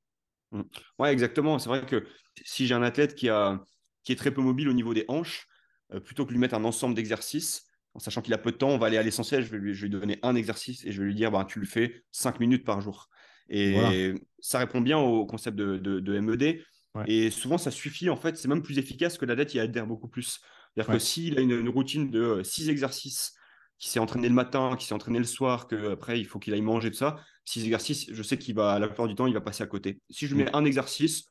[0.51, 0.61] Mmh.
[0.99, 1.59] Ouais, exactement.
[1.59, 2.07] C'est vrai que
[2.45, 3.61] si j'ai un athlète qui, a,
[4.03, 5.47] qui est très peu mobile au niveau des hanches,
[6.05, 8.77] plutôt que lui mettre un ensemble d'exercices, en sachant qu'il a peu de temps, on
[8.77, 9.43] va aller à l'essentiel.
[9.43, 11.45] Je vais, lui, je vais lui donner un exercice et je vais lui dire bah,
[11.45, 13.09] tu le fais 5 minutes par jour.
[13.51, 16.63] Et ça répond bien au concept de, de MED.
[17.07, 19.87] Et souvent, ça suffit, en fait, c'est même plus efficace que la dette, il adhère
[19.87, 20.41] beaucoup plus.
[20.73, 23.33] C'est-à-dire que s'il a une, routine de six exercices,
[23.77, 26.61] qui s'est entraîné le matin, qui s'est entraîné le soir, qu'après, il faut qu'il aille
[26.61, 29.41] manger, tout ça, six exercices, je sais qu'il va, la plupart du temps, il va
[29.41, 29.99] passer à côté.
[30.09, 30.51] Si je mets mm.
[30.53, 31.25] un exercice,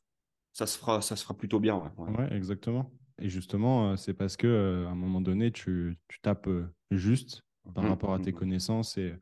[0.51, 1.81] ça se fera, ça se fera plutôt bien.
[1.97, 2.91] Ouais, exactement.
[3.19, 6.67] Et justement, euh, c'est parce que euh, à un moment donné, tu, tu tapes euh,
[6.89, 9.13] juste par mm, rapport à tes mm, connaissances et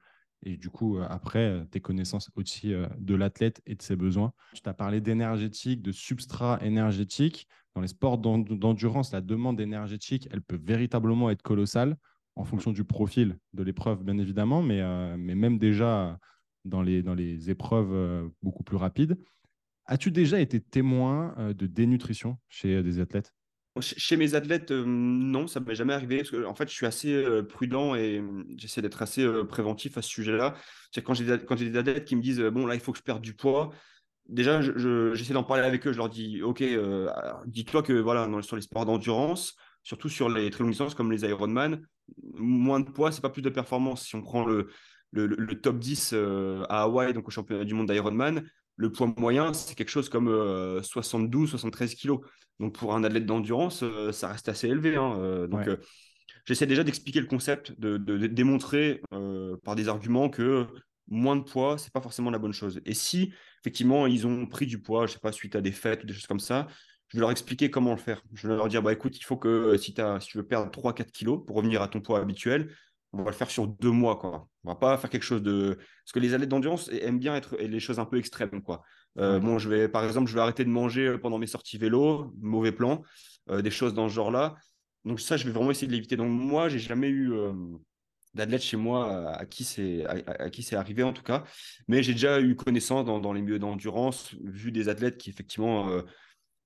[0.43, 3.95] et du coup, euh, après, euh, tes connaissances aussi euh, de l'athlète et de ses
[3.95, 4.31] besoins.
[4.53, 7.47] Tu t'as parlé d'énergétique, de substrat énergétique.
[7.75, 11.97] Dans les sports d'endurance, la demande énergétique, elle peut véritablement être colossale
[12.35, 14.81] en fonction du profil de l'épreuve, bien évidemment, mais,
[15.17, 16.17] mais même déjà
[16.65, 19.17] dans les, dans les épreuves beaucoup plus rapides.
[19.85, 23.33] As-tu déjà été témoin de dénutrition chez des athlètes?
[23.79, 27.43] Chez mes athlètes, euh, non, ça m'est jamais arrivé en fait, je suis assez euh,
[27.43, 30.55] prudent et mmh, j'essaie d'être assez euh, préventif à ce sujet-là.
[31.03, 31.25] Quand j'ai
[31.69, 33.69] des athlètes qui me disent bon là, il faut que je perde du poids,
[34.27, 35.93] déjà, j'essaie d'en parler avec eux.
[35.93, 36.63] Je leur dis ok,
[37.45, 41.21] dis-toi que voilà, sur les sports d'endurance, surtout sur les très longues distances comme les
[41.21, 41.81] Ironman,
[42.33, 44.05] moins de poids, c'est pas plus de performance.
[44.07, 44.69] Si on prend le,
[45.11, 46.13] le, le top 10
[46.69, 48.43] à Hawaï, donc au championnat du monde d'Ironman,
[48.79, 52.21] le poids moyen, c'est quelque chose comme 72-73 kilos.
[52.59, 54.95] Donc pour un athlète d'endurance, euh, ça reste assez élevé.
[54.95, 55.77] Hein, euh, donc euh,
[56.45, 59.01] j'essaie déjà d'expliquer le concept, de, démontrer
[59.63, 60.65] par des arguments que
[61.07, 62.81] moins de poids, c'est pas forcément la bonne chose.
[62.85, 66.03] Et si effectivement ils ont pris du poids, je sais pas, suite à des fêtes
[66.03, 66.67] ou des choses comme ça,
[67.09, 68.21] je vais leur expliquer comment le faire.
[68.33, 70.71] Je vais leur dire, bah écoute, il faut que si, as, si tu veux perdre
[70.71, 72.73] 3-4 kilos pour revenir à ton poids habituel,
[73.13, 74.47] on va le faire sur deux mois, quoi.
[74.63, 75.77] On va pas faire quelque chose de.
[75.77, 78.83] Parce que les athlètes d'endurance aiment bien être les choses un peu extrêmes, quoi.
[79.17, 81.77] Euh, bon, je vais, par exemple, je vais arrêter de manger euh, pendant mes sorties
[81.77, 83.01] vélo, mauvais plan,
[83.49, 84.55] euh, des choses dans ce genre-là.
[85.05, 86.17] Donc ça, je vais vraiment essayer de l'éviter.
[86.17, 87.31] Donc moi, j'ai jamais eu
[88.33, 91.45] d'athlète chez moi à, qui c'est à, qui c'est arrivé en tout cas,
[91.87, 95.89] mais j'ai déjà eu connaissance dans, les milieux d'endurance, vu des athlètes qui effectivement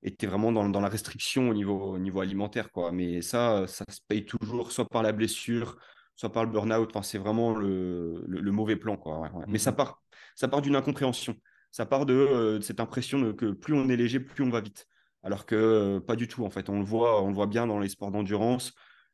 [0.02, 2.92] étaient vraiment dans, dans, la restriction au niveau, au niveau alimentaire, quoi.
[2.92, 5.78] Mais ça, ça se paye toujours, soit par la blessure
[6.16, 6.90] soit par le burn-out.
[6.90, 8.98] Enfin, c'est vraiment le, le, mauvais plan.
[8.98, 9.32] Quoi.
[9.48, 10.04] Mais ça mmh part,
[10.36, 11.36] ça part d'une incompréhension.
[11.72, 14.88] Ça part de, euh, cette impression que plus on est léger, plus on va vite.
[15.24, 16.70] Alors que euh, pas du tout, en fait.
[16.70, 18.74] On le voit, on le voit bien dans les sports d'endurance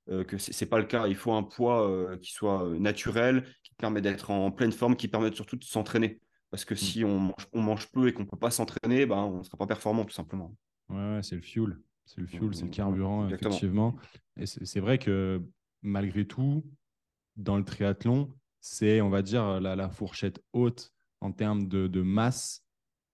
[0.10, 1.08] euh, que ce n'est pas le cas.
[1.08, 5.32] Il faut un poids qui soit naturel, qui permet d'être en pleine forme, qui permet
[5.34, 6.20] surtout de s'entraîner.
[6.52, 6.78] Parce que mmh.
[6.78, 9.44] si on mange, on mange peu et qu'on ne peut pas s'entraîner, ben, on ne
[9.44, 10.54] sera pas performant, tout simplement.
[10.90, 11.78] Ouais, c'est le fuel.
[12.06, 13.96] C'est le fuel, c'est le carburant, effectivement.
[14.36, 15.42] Et c'est vrai que
[15.84, 16.66] malgré tout,
[17.40, 22.64] dans le triathlon, c'est, on va dire, la, fourchette haute en termes de, masse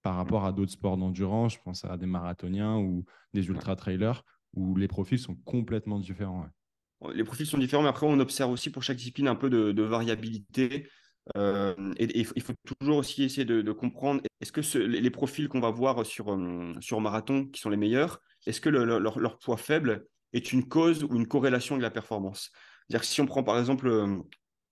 [0.01, 1.53] par rapport à d'autres sports d'endurance.
[1.53, 4.23] Je pense à des marathoniens ou des ultra-trailers
[4.55, 6.45] où les profils sont complètement différents.
[7.13, 9.81] Les profils sont différents, mais après, on observe aussi pour chaque discipline un peu de,
[9.83, 10.87] variabilité.
[11.37, 15.71] Euh, et, il faut toujours aussi essayer de, comprendre est-ce que les profils qu'on va
[15.71, 20.05] voir sur, euh, sur marathon, qui sont les meilleurs, est-ce que leur, leur, poids faible
[20.33, 22.51] est une cause ou une corrélation de la performance?
[22.87, 24.17] C'est-à-dire que si on prend par exemple, euh,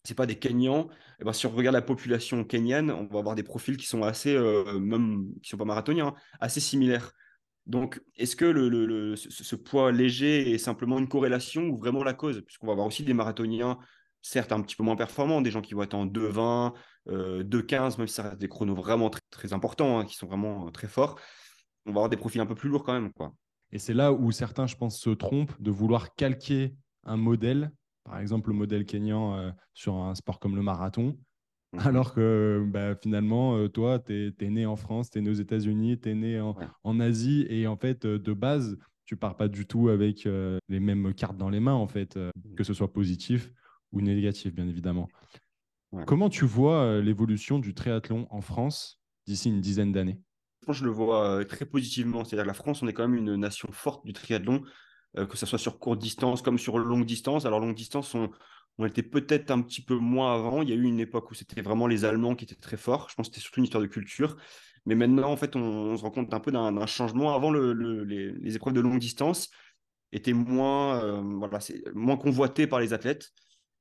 [0.04, 3.20] c'est pas des Kenyans, et eh ben, si on regarde la population kenyane, on va
[3.20, 7.14] avoir des profils qui sont assez, euh, même qui sont pas marathoniens, hein, assez similaires.
[7.66, 12.42] Donc, est-ce que le, ce, poids léger est simplement une corrélation ou vraiment la cause?
[12.42, 13.80] Puisqu'on va avoir aussi des marathoniens,
[14.22, 16.74] certes un petit peu moins performants, des gens qui vont être en 2,20,
[17.08, 20.28] euh, 2,15, même si ça reste des chronos vraiment très, très importants, hein, qui sont
[20.28, 21.18] vraiment euh, très forts.
[21.86, 23.14] On va avoir des profils un peu plus lourds quand même.
[23.14, 23.34] Quoi.
[23.72, 27.72] Et c'est là où certains, je pense, se trompent de vouloir calquer un modèle
[28.04, 31.18] par exemple le modèle kényan euh, sur un sport comme le marathon.
[31.74, 31.80] Mhm.
[31.88, 35.34] Alors que bah, finalement, euh, toi, tu es, né en France, tu es né aux
[35.34, 39.48] États-Unis, tu es né en, Asie, et en fait, euh, de base, tu pars pas
[39.48, 40.26] du tout avec
[40.70, 42.56] les mêmes cartes dans les mains, en fait, mhm.
[42.56, 43.52] que ce soit positif
[43.92, 45.10] ou négatif, bien évidemment.
[46.08, 50.20] Comment tu vois l'évolution du triathlon en France d'ici une dizaine d'années?
[50.68, 52.24] Je le vois très positivement.
[52.24, 54.64] C'est-à-dire la France, on est quand même une nation forte du triathlon.
[55.18, 57.46] Euh, que ce soit sur courte distance comme sur longue distance.
[57.46, 60.64] Alors, longue distance, on, était peut-être un petit peu moins avant.
[60.64, 63.08] Il y a eu une époque où c'était vraiment les Allemands qui étaient très forts.
[63.10, 64.38] Je pense que c'était surtout une histoire de culture.
[64.86, 67.36] Mais maintenant, en fait, on, se rend compte un peu d'un changement.
[67.36, 67.74] Avant, le,
[68.04, 69.50] les, épreuves de longue distance
[70.12, 71.60] étaient moins, euh, voilà,
[71.94, 73.32] moins convoitées par les athlètes.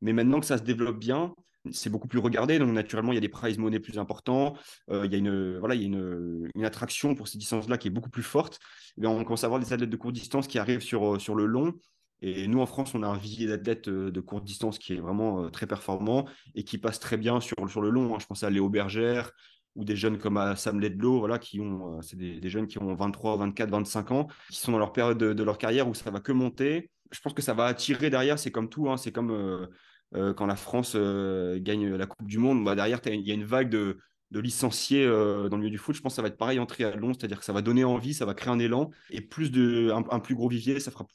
[0.02, 1.34] Mais maintenant que ça se développe bien,
[1.70, 4.54] c'est beaucoup plus regardé, donc naturellement, il y a des prize money plus importants,
[4.90, 7.90] il y a, une, voilà, il y a une, attraction pour ces distances-là qui est
[7.90, 8.58] beaucoup plus forte.
[9.02, 11.74] On commence à avoir des athlètes de courte distance qui arrivent sur, sur le long.
[12.20, 15.50] Et nous, en France, on a un vivier d'athlètes de courte distance qui est vraiment
[15.50, 18.14] très performant et qui passe très bien sur, sur le long.
[18.14, 18.18] Hein.
[18.20, 19.32] Je pense à Léo Bergère,
[19.74, 22.78] ou des jeunes comme euh, Sam Ledlow, voilà, qui ont, euh, c'est des, jeunes qui
[22.78, 26.10] ont 23, 24, 25 ans, qui sont dans leur période de, leur carrière où ça
[26.10, 26.90] va que monter.
[27.10, 29.66] Je pense que ça va attirer derrière, c'est comme tout, hein, c'est comme euh,
[30.12, 33.70] quand la France gagne la Coupe du Monde, bah, derrière, il y a une vague
[33.70, 33.98] de,
[34.30, 35.94] licenciés dans le milieu du foot.
[35.94, 38.14] Je pense que ça va être pareil en triathlon, c'est-à-dire que ça va donner envie,
[38.14, 41.06] ça va créer un élan, et plus de, un, plus gros vivier, ça fera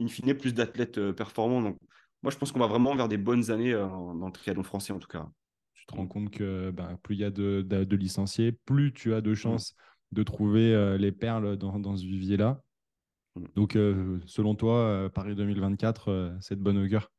[0.00, 1.62] in fine plus d'athlètes performants.
[1.62, 1.78] Donc,
[2.22, 4.98] moi, je pense qu'on va vraiment vers des bonnes années dans le triathlon français, en
[4.98, 5.26] tout cas
[5.76, 9.20] tu te rends compte que ben, plus il y a de, licenciés, plus tu as
[9.20, 9.36] de mmh.
[9.36, 9.76] chances
[10.12, 12.60] de trouver euh, les perles dans, ce vivier-là.
[13.36, 13.44] Mmh.
[13.54, 17.10] Donc, euh, selon toi, euh, Paris 2024, c'est de bonne augure?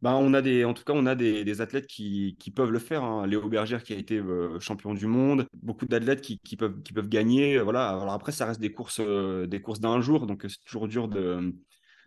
[0.00, 3.04] Ben, on a des, en tout cas, on a des, athlètes qui, peuvent le faire.
[3.04, 3.26] Hein.
[3.26, 4.22] Léo Berger qui a été
[4.58, 7.58] champion du monde, beaucoup d'athlètes qui, peuvent, qui peuvent gagner.
[7.58, 7.90] Voilà.
[7.90, 11.52] Alors après, ça reste des courses, des courses d'un jour, donc c'est toujours dur de,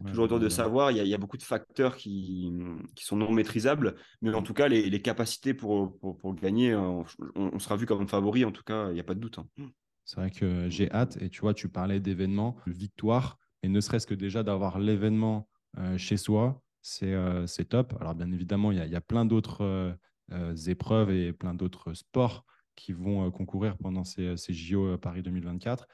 [0.03, 0.91] toujours dur de savoir.
[0.91, 2.51] Il y, a, beaucoup de facteurs qui,
[2.95, 7.03] qui, sont non maîtrisables, mais en tout cas, les, capacités pour, pour, gagner, euh,
[7.35, 8.45] on, sera vu comme favori.
[8.45, 9.39] En tout cas, il n'y a pas de doute.
[9.39, 9.47] Hein.
[10.03, 11.17] C'est vrai que j'ai hâte.
[11.21, 15.47] Et tu vois, tu parlais d'événements, de victoire, et ne serait-ce que déjà d'avoir l'événement
[15.77, 17.95] euh, chez soi, euh, c'est top.
[17.99, 19.97] Alors, bien évidemment, il y a, y a plein d'autres
[20.67, 22.45] épreuves et plein d'autres sports
[22.75, 25.87] qui vont concourir pendant ces, ces JO Paris 2024.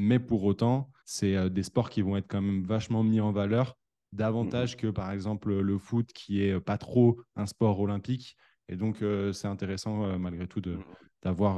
[0.00, 3.32] Mais pour autant, c'est euh, des sports qui vont être quand même vachement mis en
[3.32, 3.76] valeur,
[4.12, 8.36] davantage mmh que par exemple le foot qui est pas trop un sport olympique.
[8.68, 10.78] Et donc, euh, c'est intéressant euh, malgré tout mmh
[11.24, 11.56] d'avoir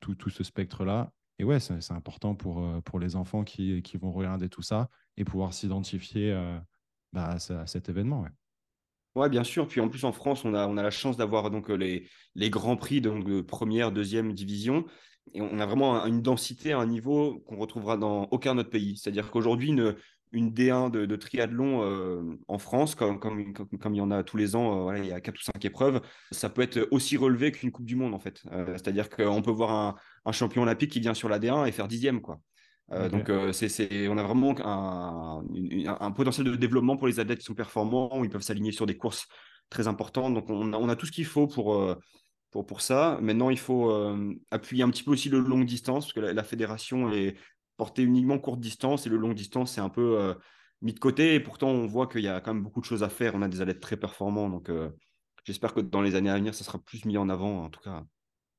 [0.00, 1.10] tout, tout, ce spectre-là.
[1.38, 5.24] Et ouais, c'est important pour, pour les enfants qui, qui, vont regarder tout ça et
[5.24, 6.30] pouvoir s'identifier
[7.12, 8.24] bah, à, cet événement.
[9.14, 9.66] Ouais, bien sûr.
[9.66, 13.00] Puis en plus, en France, on a, la chance d'avoir donc les, les grands prix
[13.00, 14.84] de première, deuxième division
[15.34, 18.96] et on a vraiment une densité un niveau qu'on retrouvera dans aucun autre pays.
[18.96, 19.96] C'est-à-dire qu'aujourd'hui, une,
[20.32, 24.90] une D1 de, triathlon euh, en France, comme, il y en a tous les ans,
[24.90, 27.86] euh, il y a 4 ou 5 épreuves, ça peut être aussi relevé qu'une Coupe
[27.86, 28.42] du Monde, en fait.
[28.52, 29.94] Euh, c'est-à-dire qu'on peut voir un,
[30.24, 32.40] un, champion olympique qui vient sur la D1 et faire dixième, quoi.
[32.90, 35.44] Donc, c'est, on a vraiment un,
[36.00, 38.86] un, potentiel de développement pour les athlètes qui sont performants, où ils peuvent s'aligner sur
[38.86, 39.26] des courses
[39.68, 40.32] très importantes.
[40.32, 41.96] Donc, on a, on a tout ce qu'il faut pour
[42.50, 43.18] pour, pour ça.
[43.20, 46.44] Maintenant, il faut euh, appuyer un petit peu aussi le long distance, parce que la,
[46.44, 47.36] fédération est
[47.76, 50.34] portée uniquement courte distance, et le long distance, c'est un peu euh,
[50.82, 51.34] mis de côté.
[51.34, 53.34] Et pourtant, on voit qu'il y a quand même beaucoup de choses à faire.
[53.34, 54.48] On a des athlètes très performants.
[54.48, 54.90] Donc, euh,
[55.44, 57.80] j'espère que dans les années à venir, ça sera plus mis en avant, en tout
[57.80, 58.04] cas.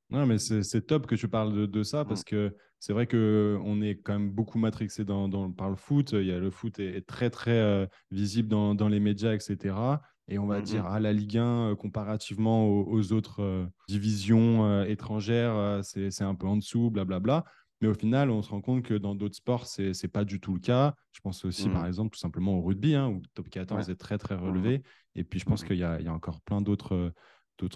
[0.10, 3.98] Non, mais c'est top que tu parles de, ça, parce que c'est vrai qu'on est
[3.98, 6.14] quand même beaucoup matrixé dans, dans, par le foot.
[6.14, 10.38] Il y a, le foot est, très, très visible dans, dans, les médias, etc et
[10.38, 14.86] on va mmh dire ah, la Ligue 1 euh, comparativement aux, autres euh, divisions euh,
[14.86, 17.44] étrangères, c'est un peu en dessous, blablabla.
[17.82, 20.42] Mais au final, on se rend compte que dans d'autres sports, ce n'est pas du
[20.42, 20.94] tout le cas.
[21.14, 21.88] Je pense aussi, par mmh.
[21.88, 24.84] exemple, tout simplement au rugby, hein, où le top 14 est très, très mmh relevé.
[25.16, 27.14] Et puis, je pense qu'il y, y, a encore plein d'autres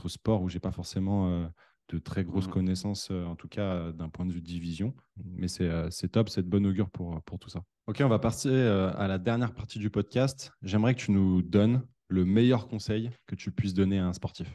[0.08, 1.50] sports où je n'ai pas forcément
[1.90, 4.94] de très grosses connaissances, en tout cas d'un point de vue de division.
[5.24, 7.64] Mais c'est top, c'est de bonne augure pour, pour tout ça.
[7.88, 10.52] Ok, on va passer à la dernière partie du podcast.
[10.62, 14.48] J'aimerais que tu nous donnes le meilleur conseil que tu puisses donner à un sportif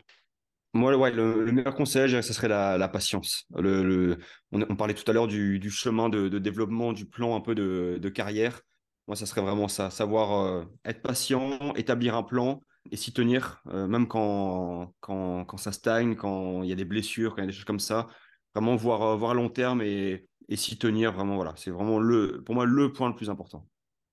[0.75, 3.47] moi, ouais, le, meilleur conseil, ce serait la, patience.
[3.57, 4.19] Le,
[4.53, 8.61] on, parlait tout à l'heure du, chemin de, développement, du plan un peu de, carrière.
[9.07, 13.62] Moi, ça serait vraiment ça, savoir euh, être patient, établir un plan et s'y tenir,
[13.68, 17.44] euh, même quand, quand, quand, ça stagne, quand il y a des blessures, quand il
[17.44, 18.09] y a des choses comme ça.
[18.55, 21.55] Vraiment voir, euh, voir à long terme et, et s'y tenir, vraiment, voilà.
[21.57, 23.68] C'est vraiment, le, pour moi, le point le plus important.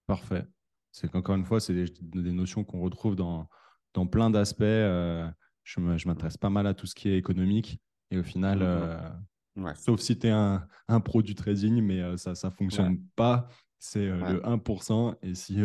[0.07, 0.45] Parfait.
[0.91, 3.49] C'est qu'encore une fois, c'est des, notions qu'on retrouve dans,
[3.93, 4.61] dans plein d'aspects.
[4.61, 5.27] Euh,
[5.63, 7.81] je m'intéresse pas mal à tout ce qui est économique.
[8.11, 12.01] Et au final, mmh euh, sauf si tu es un, un, pro du trading, mais
[12.01, 13.47] euh, ça ne fonctionne pas.
[13.79, 15.15] C'est le 1%.
[15.21, 15.59] Et si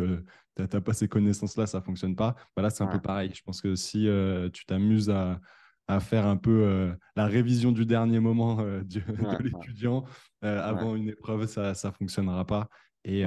[0.68, 2.36] tu n'as pas ces connaissances-là, ça ne fonctionne pas.
[2.56, 3.32] Bah là, c'est un peu pareil.
[3.34, 4.08] Je pense que si
[4.52, 5.40] tu t'amuses à,
[5.88, 9.00] à, faire un peu la révision du dernier moment de
[9.42, 10.04] l'étudiant
[10.42, 12.68] avant une épreuve, ça ne fonctionnera pas.
[13.04, 13.24] Et,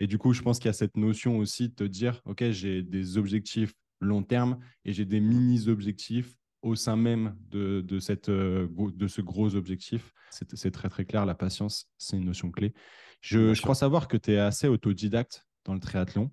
[0.00, 2.44] et du coup, je pense qu'il y a cette notion aussi de te dire, OK,
[2.50, 8.28] j'ai des objectifs long terme et j'ai des mini-objectifs au sein même de, de, cette,
[8.28, 10.12] euh, de ce gros objectif.
[10.30, 11.26] C'est très, très clair.
[11.26, 12.72] La patience, c'est une notion clé.
[13.20, 16.30] Je, je crois savoir que tu es assez autodidacte dans le triathlon.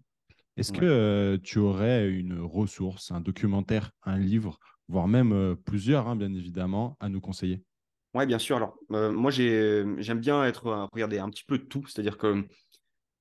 [0.58, 6.08] Est-ce que euh, tu aurais une ressource, un documentaire, un livre, voire même euh, plusieurs,
[6.08, 7.64] hein, bien évidemment, à nous conseiller?
[8.14, 8.58] Oui, bien sûr.
[8.58, 11.86] Alors, moi, j'aime bien être, regarder un petit peu de tout.
[11.88, 12.45] C'est-à-dire que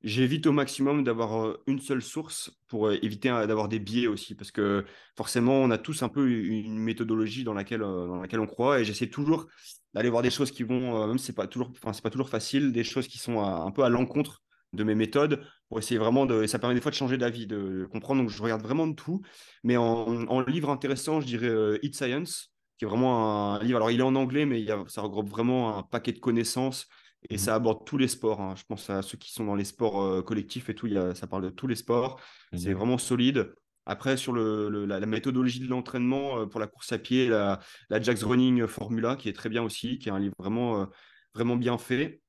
[0.03, 4.87] J'évite au maximum d'avoir une seule source pour éviter d'avoir des biais aussi, parce que
[5.14, 8.85] forcément, on a tous un peu une méthodologie dans laquelle, dans laquelle on croit, et
[8.87, 9.47] j'essaie toujours
[9.93, 12.31] d'aller voir des choses qui vont, même si c'est pas toujours, enfin c'est pas toujours
[12.31, 14.43] facile, des choses qui sont un peu à l'encontre
[14.73, 16.43] de mes méthodes pour essayer vraiment de.
[16.43, 18.23] Et ça permet des fois de changer d'avis, de comprendre.
[18.23, 19.21] Donc je regarde vraiment de tout,
[19.64, 23.77] mais en, livre intéressant, je dirais Eat Science, qui est vraiment un livre.
[23.77, 26.87] Alors il est en anglais, mais il ça regroupe vraiment un paquet de connaissances
[27.29, 28.41] et mmh ça aborde tous les sports.
[28.41, 28.55] Hein.
[28.57, 30.87] Je pense à ceux qui sont dans les sports euh, collectifs et tout.
[30.87, 32.21] Il ça parle de tous les sports.
[32.57, 33.53] C'est vraiment solide.
[33.87, 38.01] Après, sur le, la, méthodologie de l'entraînement euh, pour la course à pied, la, la
[38.01, 40.87] Jack's Running Formula, qui est très bien aussi, qui est un livre vraiment, euh,
[41.35, 42.21] vraiment bien fait.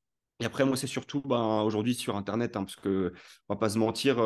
[0.41, 3.13] Et après, moi, c'est surtout ben, aujourd'hui sur Internet, hein, parce que
[3.47, 4.17] on va pas se mentir,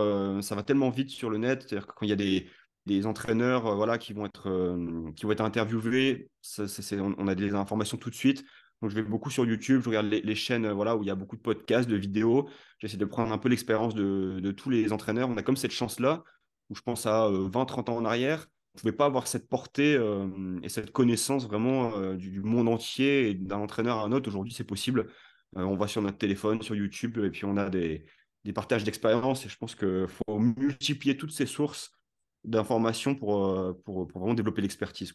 [0.41, 1.63] ça va tellement vite sur le net.
[1.67, 2.47] C'est-à-dire que quand il y a des,
[2.85, 8.09] des entraîneurs voilà, qui, vont être, qui vont être interviewés, on, a des informations tout
[8.09, 8.45] de suite.
[8.81, 11.15] Donc, je vais beaucoup sur YouTube, je regarde les, chaînes voilà, où il y a
[11.15, 12.49] beaucoup de podcasts, de vidéos.
[12.79, 15.29] J'essaie de prendre un peu l'expérience de, tous les entraîneurs.
[15.29, 16.23] On a comme cette chance-là,
[16.69, 19.97] où je pense à 20-30 ans en arrière, on ne pouvait pas avoir cette portée
[20.61, 24.27] et cette connaissance vraiment du, monde entier et d'un entraîneur à un autre.
[24.27, 25.07] Aujourd'hui, c'est possible.
[25.57, 28.05] Euh, on va sur notre téléphone, sur YouTube, et puis on a des,
[28.43, 29.45] des partages d'expériences.
[29.45, 31.91] Et je pense qu'il faut multiplier toutes ces sources
[32.43, 35.13] d'informations pour, pour, pour, vraiment développer l'expertise.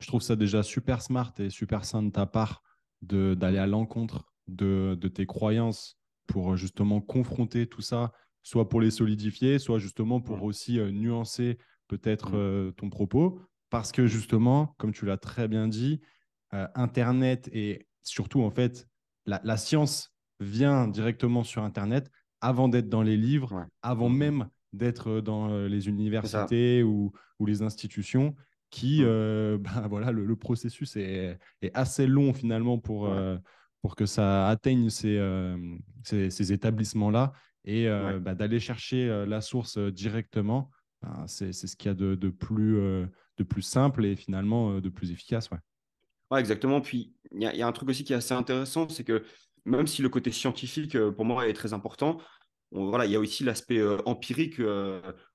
[0.00, 2.62] Je trouve ça déjà super smart et super sain de ta part
[3.02, 8.12] d'aller à l'encontre de, de, tes croyances pour justement confronter tout ça,
[8.42, 11.58] soit pour les solidifier, soit justement pour aussi euh, nuancer
[11.88, 13.40] peut-être euh, ton propos.
[13.70, 16.00] Parce que justement, comme tu l'as très bien dit,
[16.54, 18.88] euh, Internet et surtout en fait,
[19.26, 22.10] la, la, science vient directement sur Internet
[22.40, 27.62] avant d'être dans les livres, avant mmh même d'être dans les universités ou, ou, les
[27.62, 28.34] institutions
[28.72, 29.06] qui, mmh.
[29.06, 33.36] euh, ben voilà, le, processus est, est, assez long finalement pour, euh,
[33.82, 35.56] pour que ça atteigne ces, euh,
[36.02, 37.32] ces, établissements-là
[37.64, 37.86] et
[38.20, 40.68] bah, d'aller chercher la source directement.
[41.00, 44.88] Ben, c'est ce qu'il y a de, de plus, de plus simple et finalement de
[44.88, 45.48] plus efficace.
[45.50, 46.80] Ouais exactement.
[46.80, 49.24] Puis il y, y, a un truc aussi qui est assez intéressant, c'est que
[49.64, 52.18] même si le côté scientifique, pour moi, est très important,
[52.72, 54.60] voilà, il y a aussi l'aspect empirique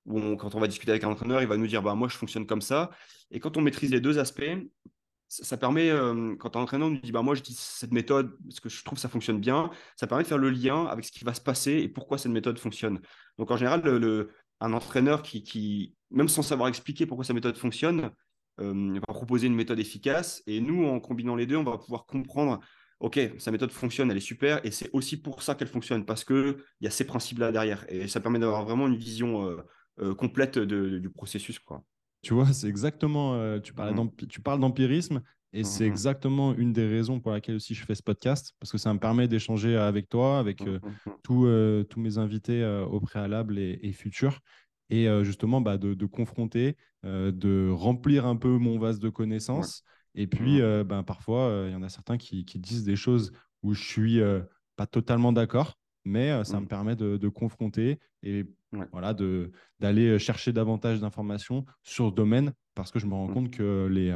[0.06, 2.16] où quand on va discuter avec un entraîneur, il va nous dire bah, Moi, je
[2.16, 2.90] fonctionne comme ça.
[3.30, 4.42] Et quand on maîtrise les deux aspects,
[5.28, 5.92] ça, permet,
[6.38, 9.00] quand un entraîneur nous dit bah, Moi, j'utilise cette méthode parce que je trouve que
[9.00, 11.72] ça fonctionne bien, ça permet de faire le lien avec ce qui va se passer
[11.74, 13.00] et pourquoi cette méthode fonctionne.
[13.38, 13.82] Donc, en général,
[14.60, 18.10] un entraîneur qui, qui, même sans savoir expliquer pourquoi sa méthode fonctionne,
[18.58, 20.42] va proposer une méthode efficace.
[20.46, 22.60] Et nous, en combinant les deux, on va pouvoir comprendre
[23.00, 26.24] OK, sa méthode fonctionne, elle est super, et c'est aussi pour ça qu'elle fonctionne, parce
[26.24, 27.84] qu'il y a ces principes-là derrière.
[27.88, 29.56] Et ça permet d'avoir vraiment une vision euh,
[30.00, 31.60] euh, complète du processus.
[31.60, 31.84] Quoi.
[32.22, 34.26] Tu vois, c'est exactement, euh, tu, mmh.
[34.28, 35.90] tu parles d'empirisme, et c'est mmh, mmh.
[35.90, 38.98] exactement une des raisons pour laquelle aussi je fais ce podcast, parce que ça me
[38.98, 40.60] permet d'échanger avec toi, avec
[41.22, 41.46] tous
[41.96, 44.40] mes invités au préalable et, futurs,
[44.90, 49.84] et justement bah, de, confronter, de remplir un peu mon vase de connaissances.
[50.14, 50.82] Et puis, mmh.
[50.82, 53.32] ben, parfois, il y en a certains qui, disent des choses
[53.62, 54.20] où je suis
[54.76, 56.68] pas totalement d'accord, mais ça me mmh.
[56.68, 58.46] permet de, confronter et
[58.92, 59.14] voilà,
[59.80, 63.34] d'aller chercher davantage d'informations sur le domaine parce que je me rends mmh.
[63.34, 64.12] compte que les,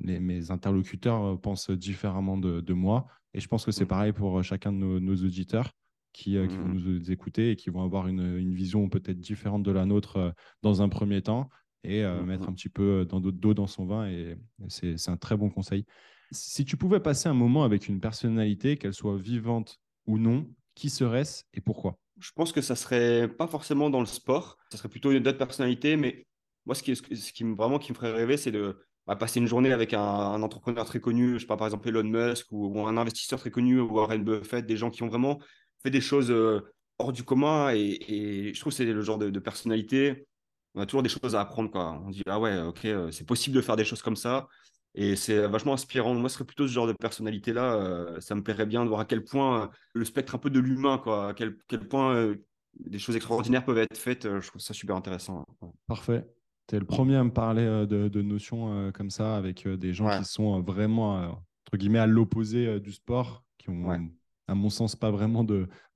[0.00, 3.06] les, mes interlocuteurs pensent différemment de, moi.
[3.34, 5.70] Et je pense que c'est pareil pour chacun de nos, auditeurs
[6.12, 9.72] qui, qui, vont nous écouter et qui vont avoir une, une vision peut-être différente de
[9.72, 11.48] la nôtre dans un premier temps
[11.84, 14.08] et euh, mmh mettre un petit peu d'eau dans son vin.
[14.08, 14.36] Et
[14.68, 15.84] c'est un très bon conseil.
[16.30, 20.88] Si tu pouvais passer un moment avec une personnalité, qu'elle soit vivante ou non, qui
[20.88, 21.98] serait-ce et pourquoi?
[22.18, 25.38] Je pense que ça serait pas forcément dans le sport, ça serait plutôt une autre
[25.38, 26.26] personnalité, mais
[26.66, 29.48] moi, ce qui, ce qui vraiment qui me ferait rêver, c'est de bah, passer une
[29.48, 32.96] journée avec un, entrepreneur très connu, je sais pas, par exemple Elon Musk ou, un
[32.96, 35.40] investisseur très connu, ou Warren Buffett, des gens qui ont vraiment
[35.82, 36.60] fait des choses euh,
[36.98, 37.72] hors du commun.
[37.74, 40.26] Et, je trouve que c'est le genre de, de personnalité
[40.74, 41.70] on a toujours des choses à apprendre.
[41.70, 42.00] Quoi.
[42.04, 44.48] On dit, ah ouais, ok, euh, c'est possible de faire des choses comme ça.
[44.94, 46.14] Et c'est vachement inspirant.
[46.14, 47.74] Moi, ce serait plutôt ce genre de personnalité-là.
[47.74, 50.50] Euh, ça me plairait bien de voir à quel point euh, le spectre un peu
[50.50, 52.34] de l'humain, quoi, à quel, quel point
[52.78, 54.24] des choses extraordinaires peuvent être faites.
[54.24, 55.46] je trouve ça super intéressant.
[55.86, 56.26] Parfait.
[56.68, 60.18] Tu es le premier à me parler de, de notions comme ça, avec des gens
[60.18, 64.10] qui sont vraiment, entre guillemets, à l'opposé du sport, qui ont,
[64.52, 65.44] à mon sens, pas vraiment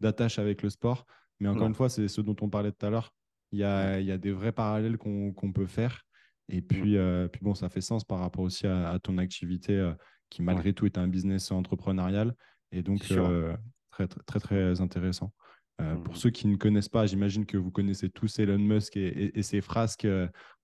[0.01, 1.07] d'attache avec le sport.
[1.41, 3.13] Mais encore une fois, c'est ce dont on parlait tout à l'heure.
[3.53, 6.03] Il y a, des vrais parallèles qu'on peut faire.
[6.49, 6.67] Et mmh.
[6.67, 9.93] puis, euh, puis, bon, ça fait sens par rapport aussi à, ton activité euh,
[10.31, 12.35] qui, malgré tout, est un business entrepreneurial.
[12.73, 13.55] Et donc, euh,
[13.91, 15.33] très, très, très, intéressant.
[15.79, 16.17] Pour mmh.
[16.17, 20.09] ceux qui ne connaissent pas, j'imagine que vous connaissez tous Elon Musk et, ses frasques.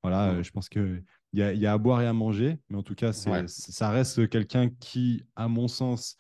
[0.03, 2.59] voilà, je pense qu'il y a, y a à boire et à manger.
[2.71, 6.17] Mais en tout cas, ça reste quelqu'un qui, à mon sens,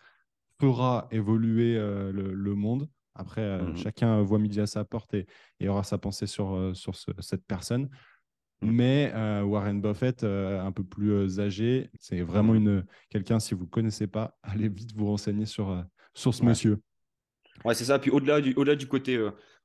[0.66, 2.88] fera évoluer le, monde.
[3.14, 5.26] Après, mmh chacun voit midi à sa porte et,
[5.68, 7.88] aura sa pensée sur, sur cette personne.
[8.62, 8.70] Mmh.
[8.70, 13.70] Mais Warren Buffett, un peu plus âgé, c'est vraiment mmh une quelqu'un, si vous ne
[13.70, 15.84] connaissez pas, allez vite vous renseigner sur,
[16.14, 16.80] sur ce monsieur.
[17.64, 17.98] Ouais, c'est ça.
[17.98, 19.18] Puis au-delà du, au du côté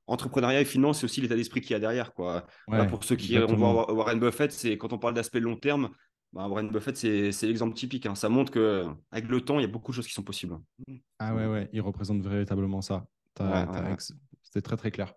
[0.07, 2.13] entrepreneuriat et finance, c'est aussi l'état d'esprit qu'il y a derrière.
[2.13, 2.47] Quoi.
[2.89, 5.89] pour ceux qui vont voir Warren Buffett, c'est quand on parle d'aspect long terme,
[6.33, 8.05] bah, Warren Buffett, c'est l'exemple typique.
[8.05, 8.15] Hein.
[8.15, 10.57] Ça montre qu'avec le temps, il y a beaucoup de choses qui sont possibles.
[11.19, 13.05] Ah ouais, ouais, il représente véritablement ça.
[14.43, 15.13] C'était très, très clair.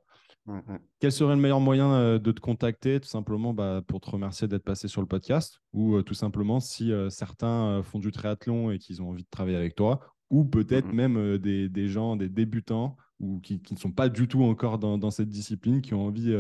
[0.99, 4.49] Quel serait le meilleur moyen euh, de te contacter, tout simplement bah, pour te remercier
[4.49, 5.61] d'être passé sur le podcast?
[5.73, 9.29] Ou euh, tout simplement si euh, certains font du triathlon et qu'ils ont envie de
[9.31, 10.01] travailler avec toi?
[10.31, 14.09] Ou peut-être mmh même des, des, gens, des débutants ou qui, qui, ne sont pas
[14.09, 16.35] du tout encore dans, dans cette discipline, qui ont envie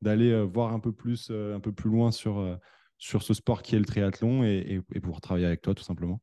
[0.00, 2.58] d'aller voir un peu, plus, un peu plus loin sur,
[3.02, 6.20] sur ce sport qui est le triathlon et, et, pouvoir travailler avec toi, tout simplement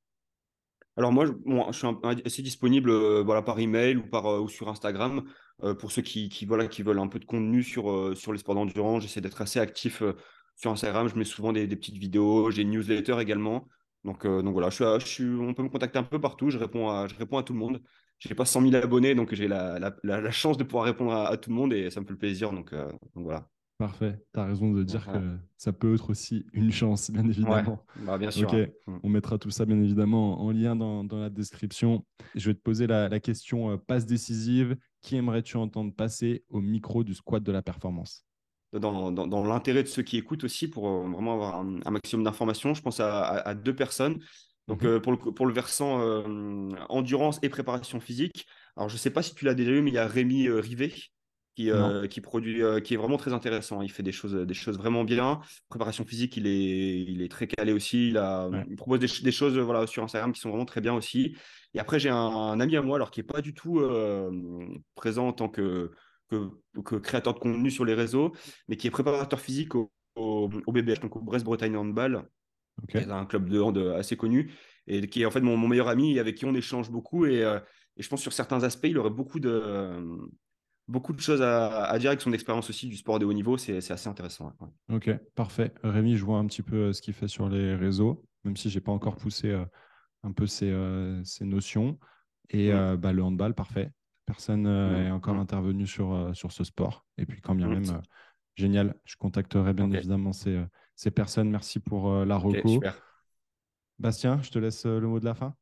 [0.97, 1.87] alors moi, je, suis
[2.25, 5.23] assez disponible voilà, par email ou, par, ou sur Instagram.
[5.63, 8.39] Euh, pour ceux qui, voilà, qui veulent un peu de contenu sur, euh, sur les
[8.39, 10.13] sports d'endurance, j'essaie d'être assez actif euh,
[10.57, 11.07] sur Instagram.
[11.07, 12.51] Je mets souvent des, petites vidéos.
[12.51, 13.65] J'ai une newsletter également.
[14.03, 16.49] Donc, donc voilà, je suis, on peut me contacter un peu partout.
[16.49, 17.81] Je réponds à, je réponds à tout le monde.
[18.19, 21.49] Je n'ai pas 100 000 abonnés, donc j'ai la, chance de pouvoir répondre à, tout
[21.49, 22.51] le monde et ça me fait plaisir.
[22.51, 23.47] Donc, donc voilà.
[23.79, 24.21] Parfait.
[24.33, 27.81] Tu as raison de dire que ça peut être aussi une chance, bien évidemment.
[27.95, 28.53] Bah, bien sûr.
[28.53, 28.99] Mm.
[29.03, 32.05] on mettra tout ça, bien évidemment, en lien dans, dans la description.
[32.35, 34.75] Je vais te poser la, la question passe décisive.
[35.01, 38.25] Qui aimerais-tu entendre passer au micro du squat de la performance?
[38.73, 42.73] Dans, dans, l'intérêt de ceux qui écoutent aussi, pour euh, vraiment avoir un, maximum d'informations,
[42.73, 44.19] je pense à, deux personnes.
[44.67, 44.89] Donc, mhm.
[44.89, 49.09] euh, pour, le, pour le versant euh, endurance et préparation physique, alors je ne sais
[49.09, 50.93] pas si tu l'as déjà eu, mais il y a Rémi Rivet
[51.55, 51.69] qui,
[52.09, 53.81] qui, produit, qui est vraiment très intéressant.
[53.81, 55.41] Il fait des choses, des choses vraiment bien.
[55.69, 58.09] Préparation physique, il est, il est très calé aussi.
[58.09, 60.93] Il, a, il propose des, des, choses voilà, sur Instagram qui sont vraiment très bien
[60.93, 61.35] aussi.
[61.73, 64.31] Et après, j'ai un, ami à moi, alors qui n'est pas du tout euh,
[64.95, 65.91] présent en tant que,
[66.29, 68.33] que, créateur de contenu sur les réseaux,
[68.67, 72.27] mais qui est préparateur physique au, au, BBH, donc au Brest-Bretagne Handball.
[72.83, 73.09] Okay.
[73.09, 74.53] un club de hand assez connu
[74.87, 77.25] et qui est en fait mon, meilleur ami avec qui on échange beaucoup.
[77.25, 77.59] Et, euh,
[77.97, 80.01] et, je pense sur certains aspects, il aurait beaucoup de,
[80.89, 83.57] beaucoup de choses à, dire avec son expérience aussi du sport de haut niveau.
[83.57, 84.51] C'est assez intéressant.
[84.91, 85.73] Ok, parfait.
[85.83, 88.69] Rémi, je vois un petit peu euh, ce qu'il fait sur les réseaux, même si
[88.69, 89.55] je n'ai pas encore poussé
[90.23, 91.97] un peu ces, euh, ces notions.
[92.49, 93.91] Et euh, bah, le handball, parfait.
[94.25, 94.69] Personne n'est
[95.09, 97.05] euh, encore intervenu sur, sur ce sport.
[97.17, 98.01] Et puis, quand bien même,
[98.55, 98.95] génial.
[99.05, 100.63] Je contacterai bien évidemment ces,
[100.95, 101.49] ces, personnes.
[101.49, 102.81] Merci pour la reco.
[103.97, 105.55] Bastien, je te laisse le mot de la fin.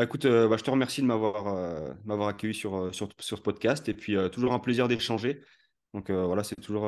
[0.00, 3.86] Bah, écoute, bah, je te remercie de m'avoir m'avoir accueilli sur, sur, sur, ce podcast.
[3.88, 5.42] Et puis, toujours un plaisir d'échanger.
[5.92, 6.84] Donc voilà, c'est toujours,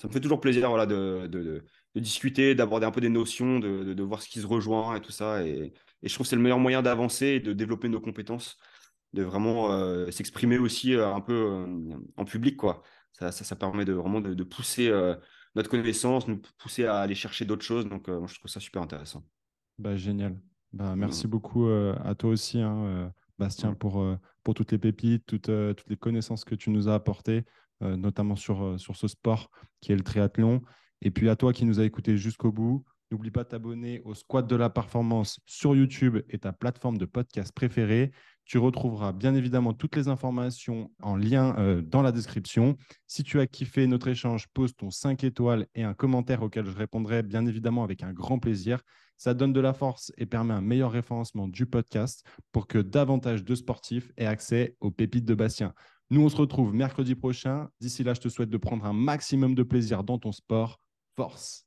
[0.00, 1.62] ça me fait toujours plaisir voilà, de, de,
[1.96, 5.44] discuter, d'aborder un peu des notions, de, voir ce qui se rejoint et tout ça.
[5.44, 8.56] Et, et je trouve que c'est le meilleur moyen d'avancer et de développer nos compétences,
[9.12, 12.56] de vraiment euh, s'exprimer aussi euh, un peu euh, en public.
[12.56, 12.82] Quoi.
[13.12, 14.92] Ça, ça, permet de vraiment de, pousser
[15.56, 17.88] notre connaissance, nous pousser à aller chercher d'autres choses.
[17.88, 19.24] Donc, je trouve ça super intéressant.
[19.76, 20.38] Bah, génial.
[20.72, 21.30] Bah, merci mmh.
[21.30, 23.76] beaucoup à toi aussi, hein, Bastien, mmh.
[23.76, 24.04] pour,
[24.42, 27.44] pour toutes les pépites, toutes, toutes les connaissances que tu nous as apportées,
[27.80, 29.50] notamment sur, sur ce sport
[29.80, 30.60] qui est le triathlon.
[31.00, 34.12] Et puis à toi qui nous as écoutés jusqu'au bout, N'oublie pas de t'abonner au
[34.12, 38.10] Squat de la Performance sur YouTube et ta plateforme de podcast préférée.
[38.44, 42.76] Tu retrouveras bien évidemment toutes les informations en lien euh, dans la description.
[43.06, 46.76] Si tu as kiffé notre échange, pose ton 5 étoiles et un commentaire auquel je
[46.76, 48.82] répondrai bien évidemment avec un grand plaisir.
[49.18, 53.44] Ça donne de la force et permet un meilleur référencement du podcast pour que davantage
[53.44, 55.74] de sportifs aient accès aux pépites de Bastien.
[56.10, 57.68] Nous, on se retrouve mercredi prochain.
[57.80, 60.80] D'ici là, je te souhaite de prendre un maximum de plaisir dans ton sport.
[61.16, 61.66] Force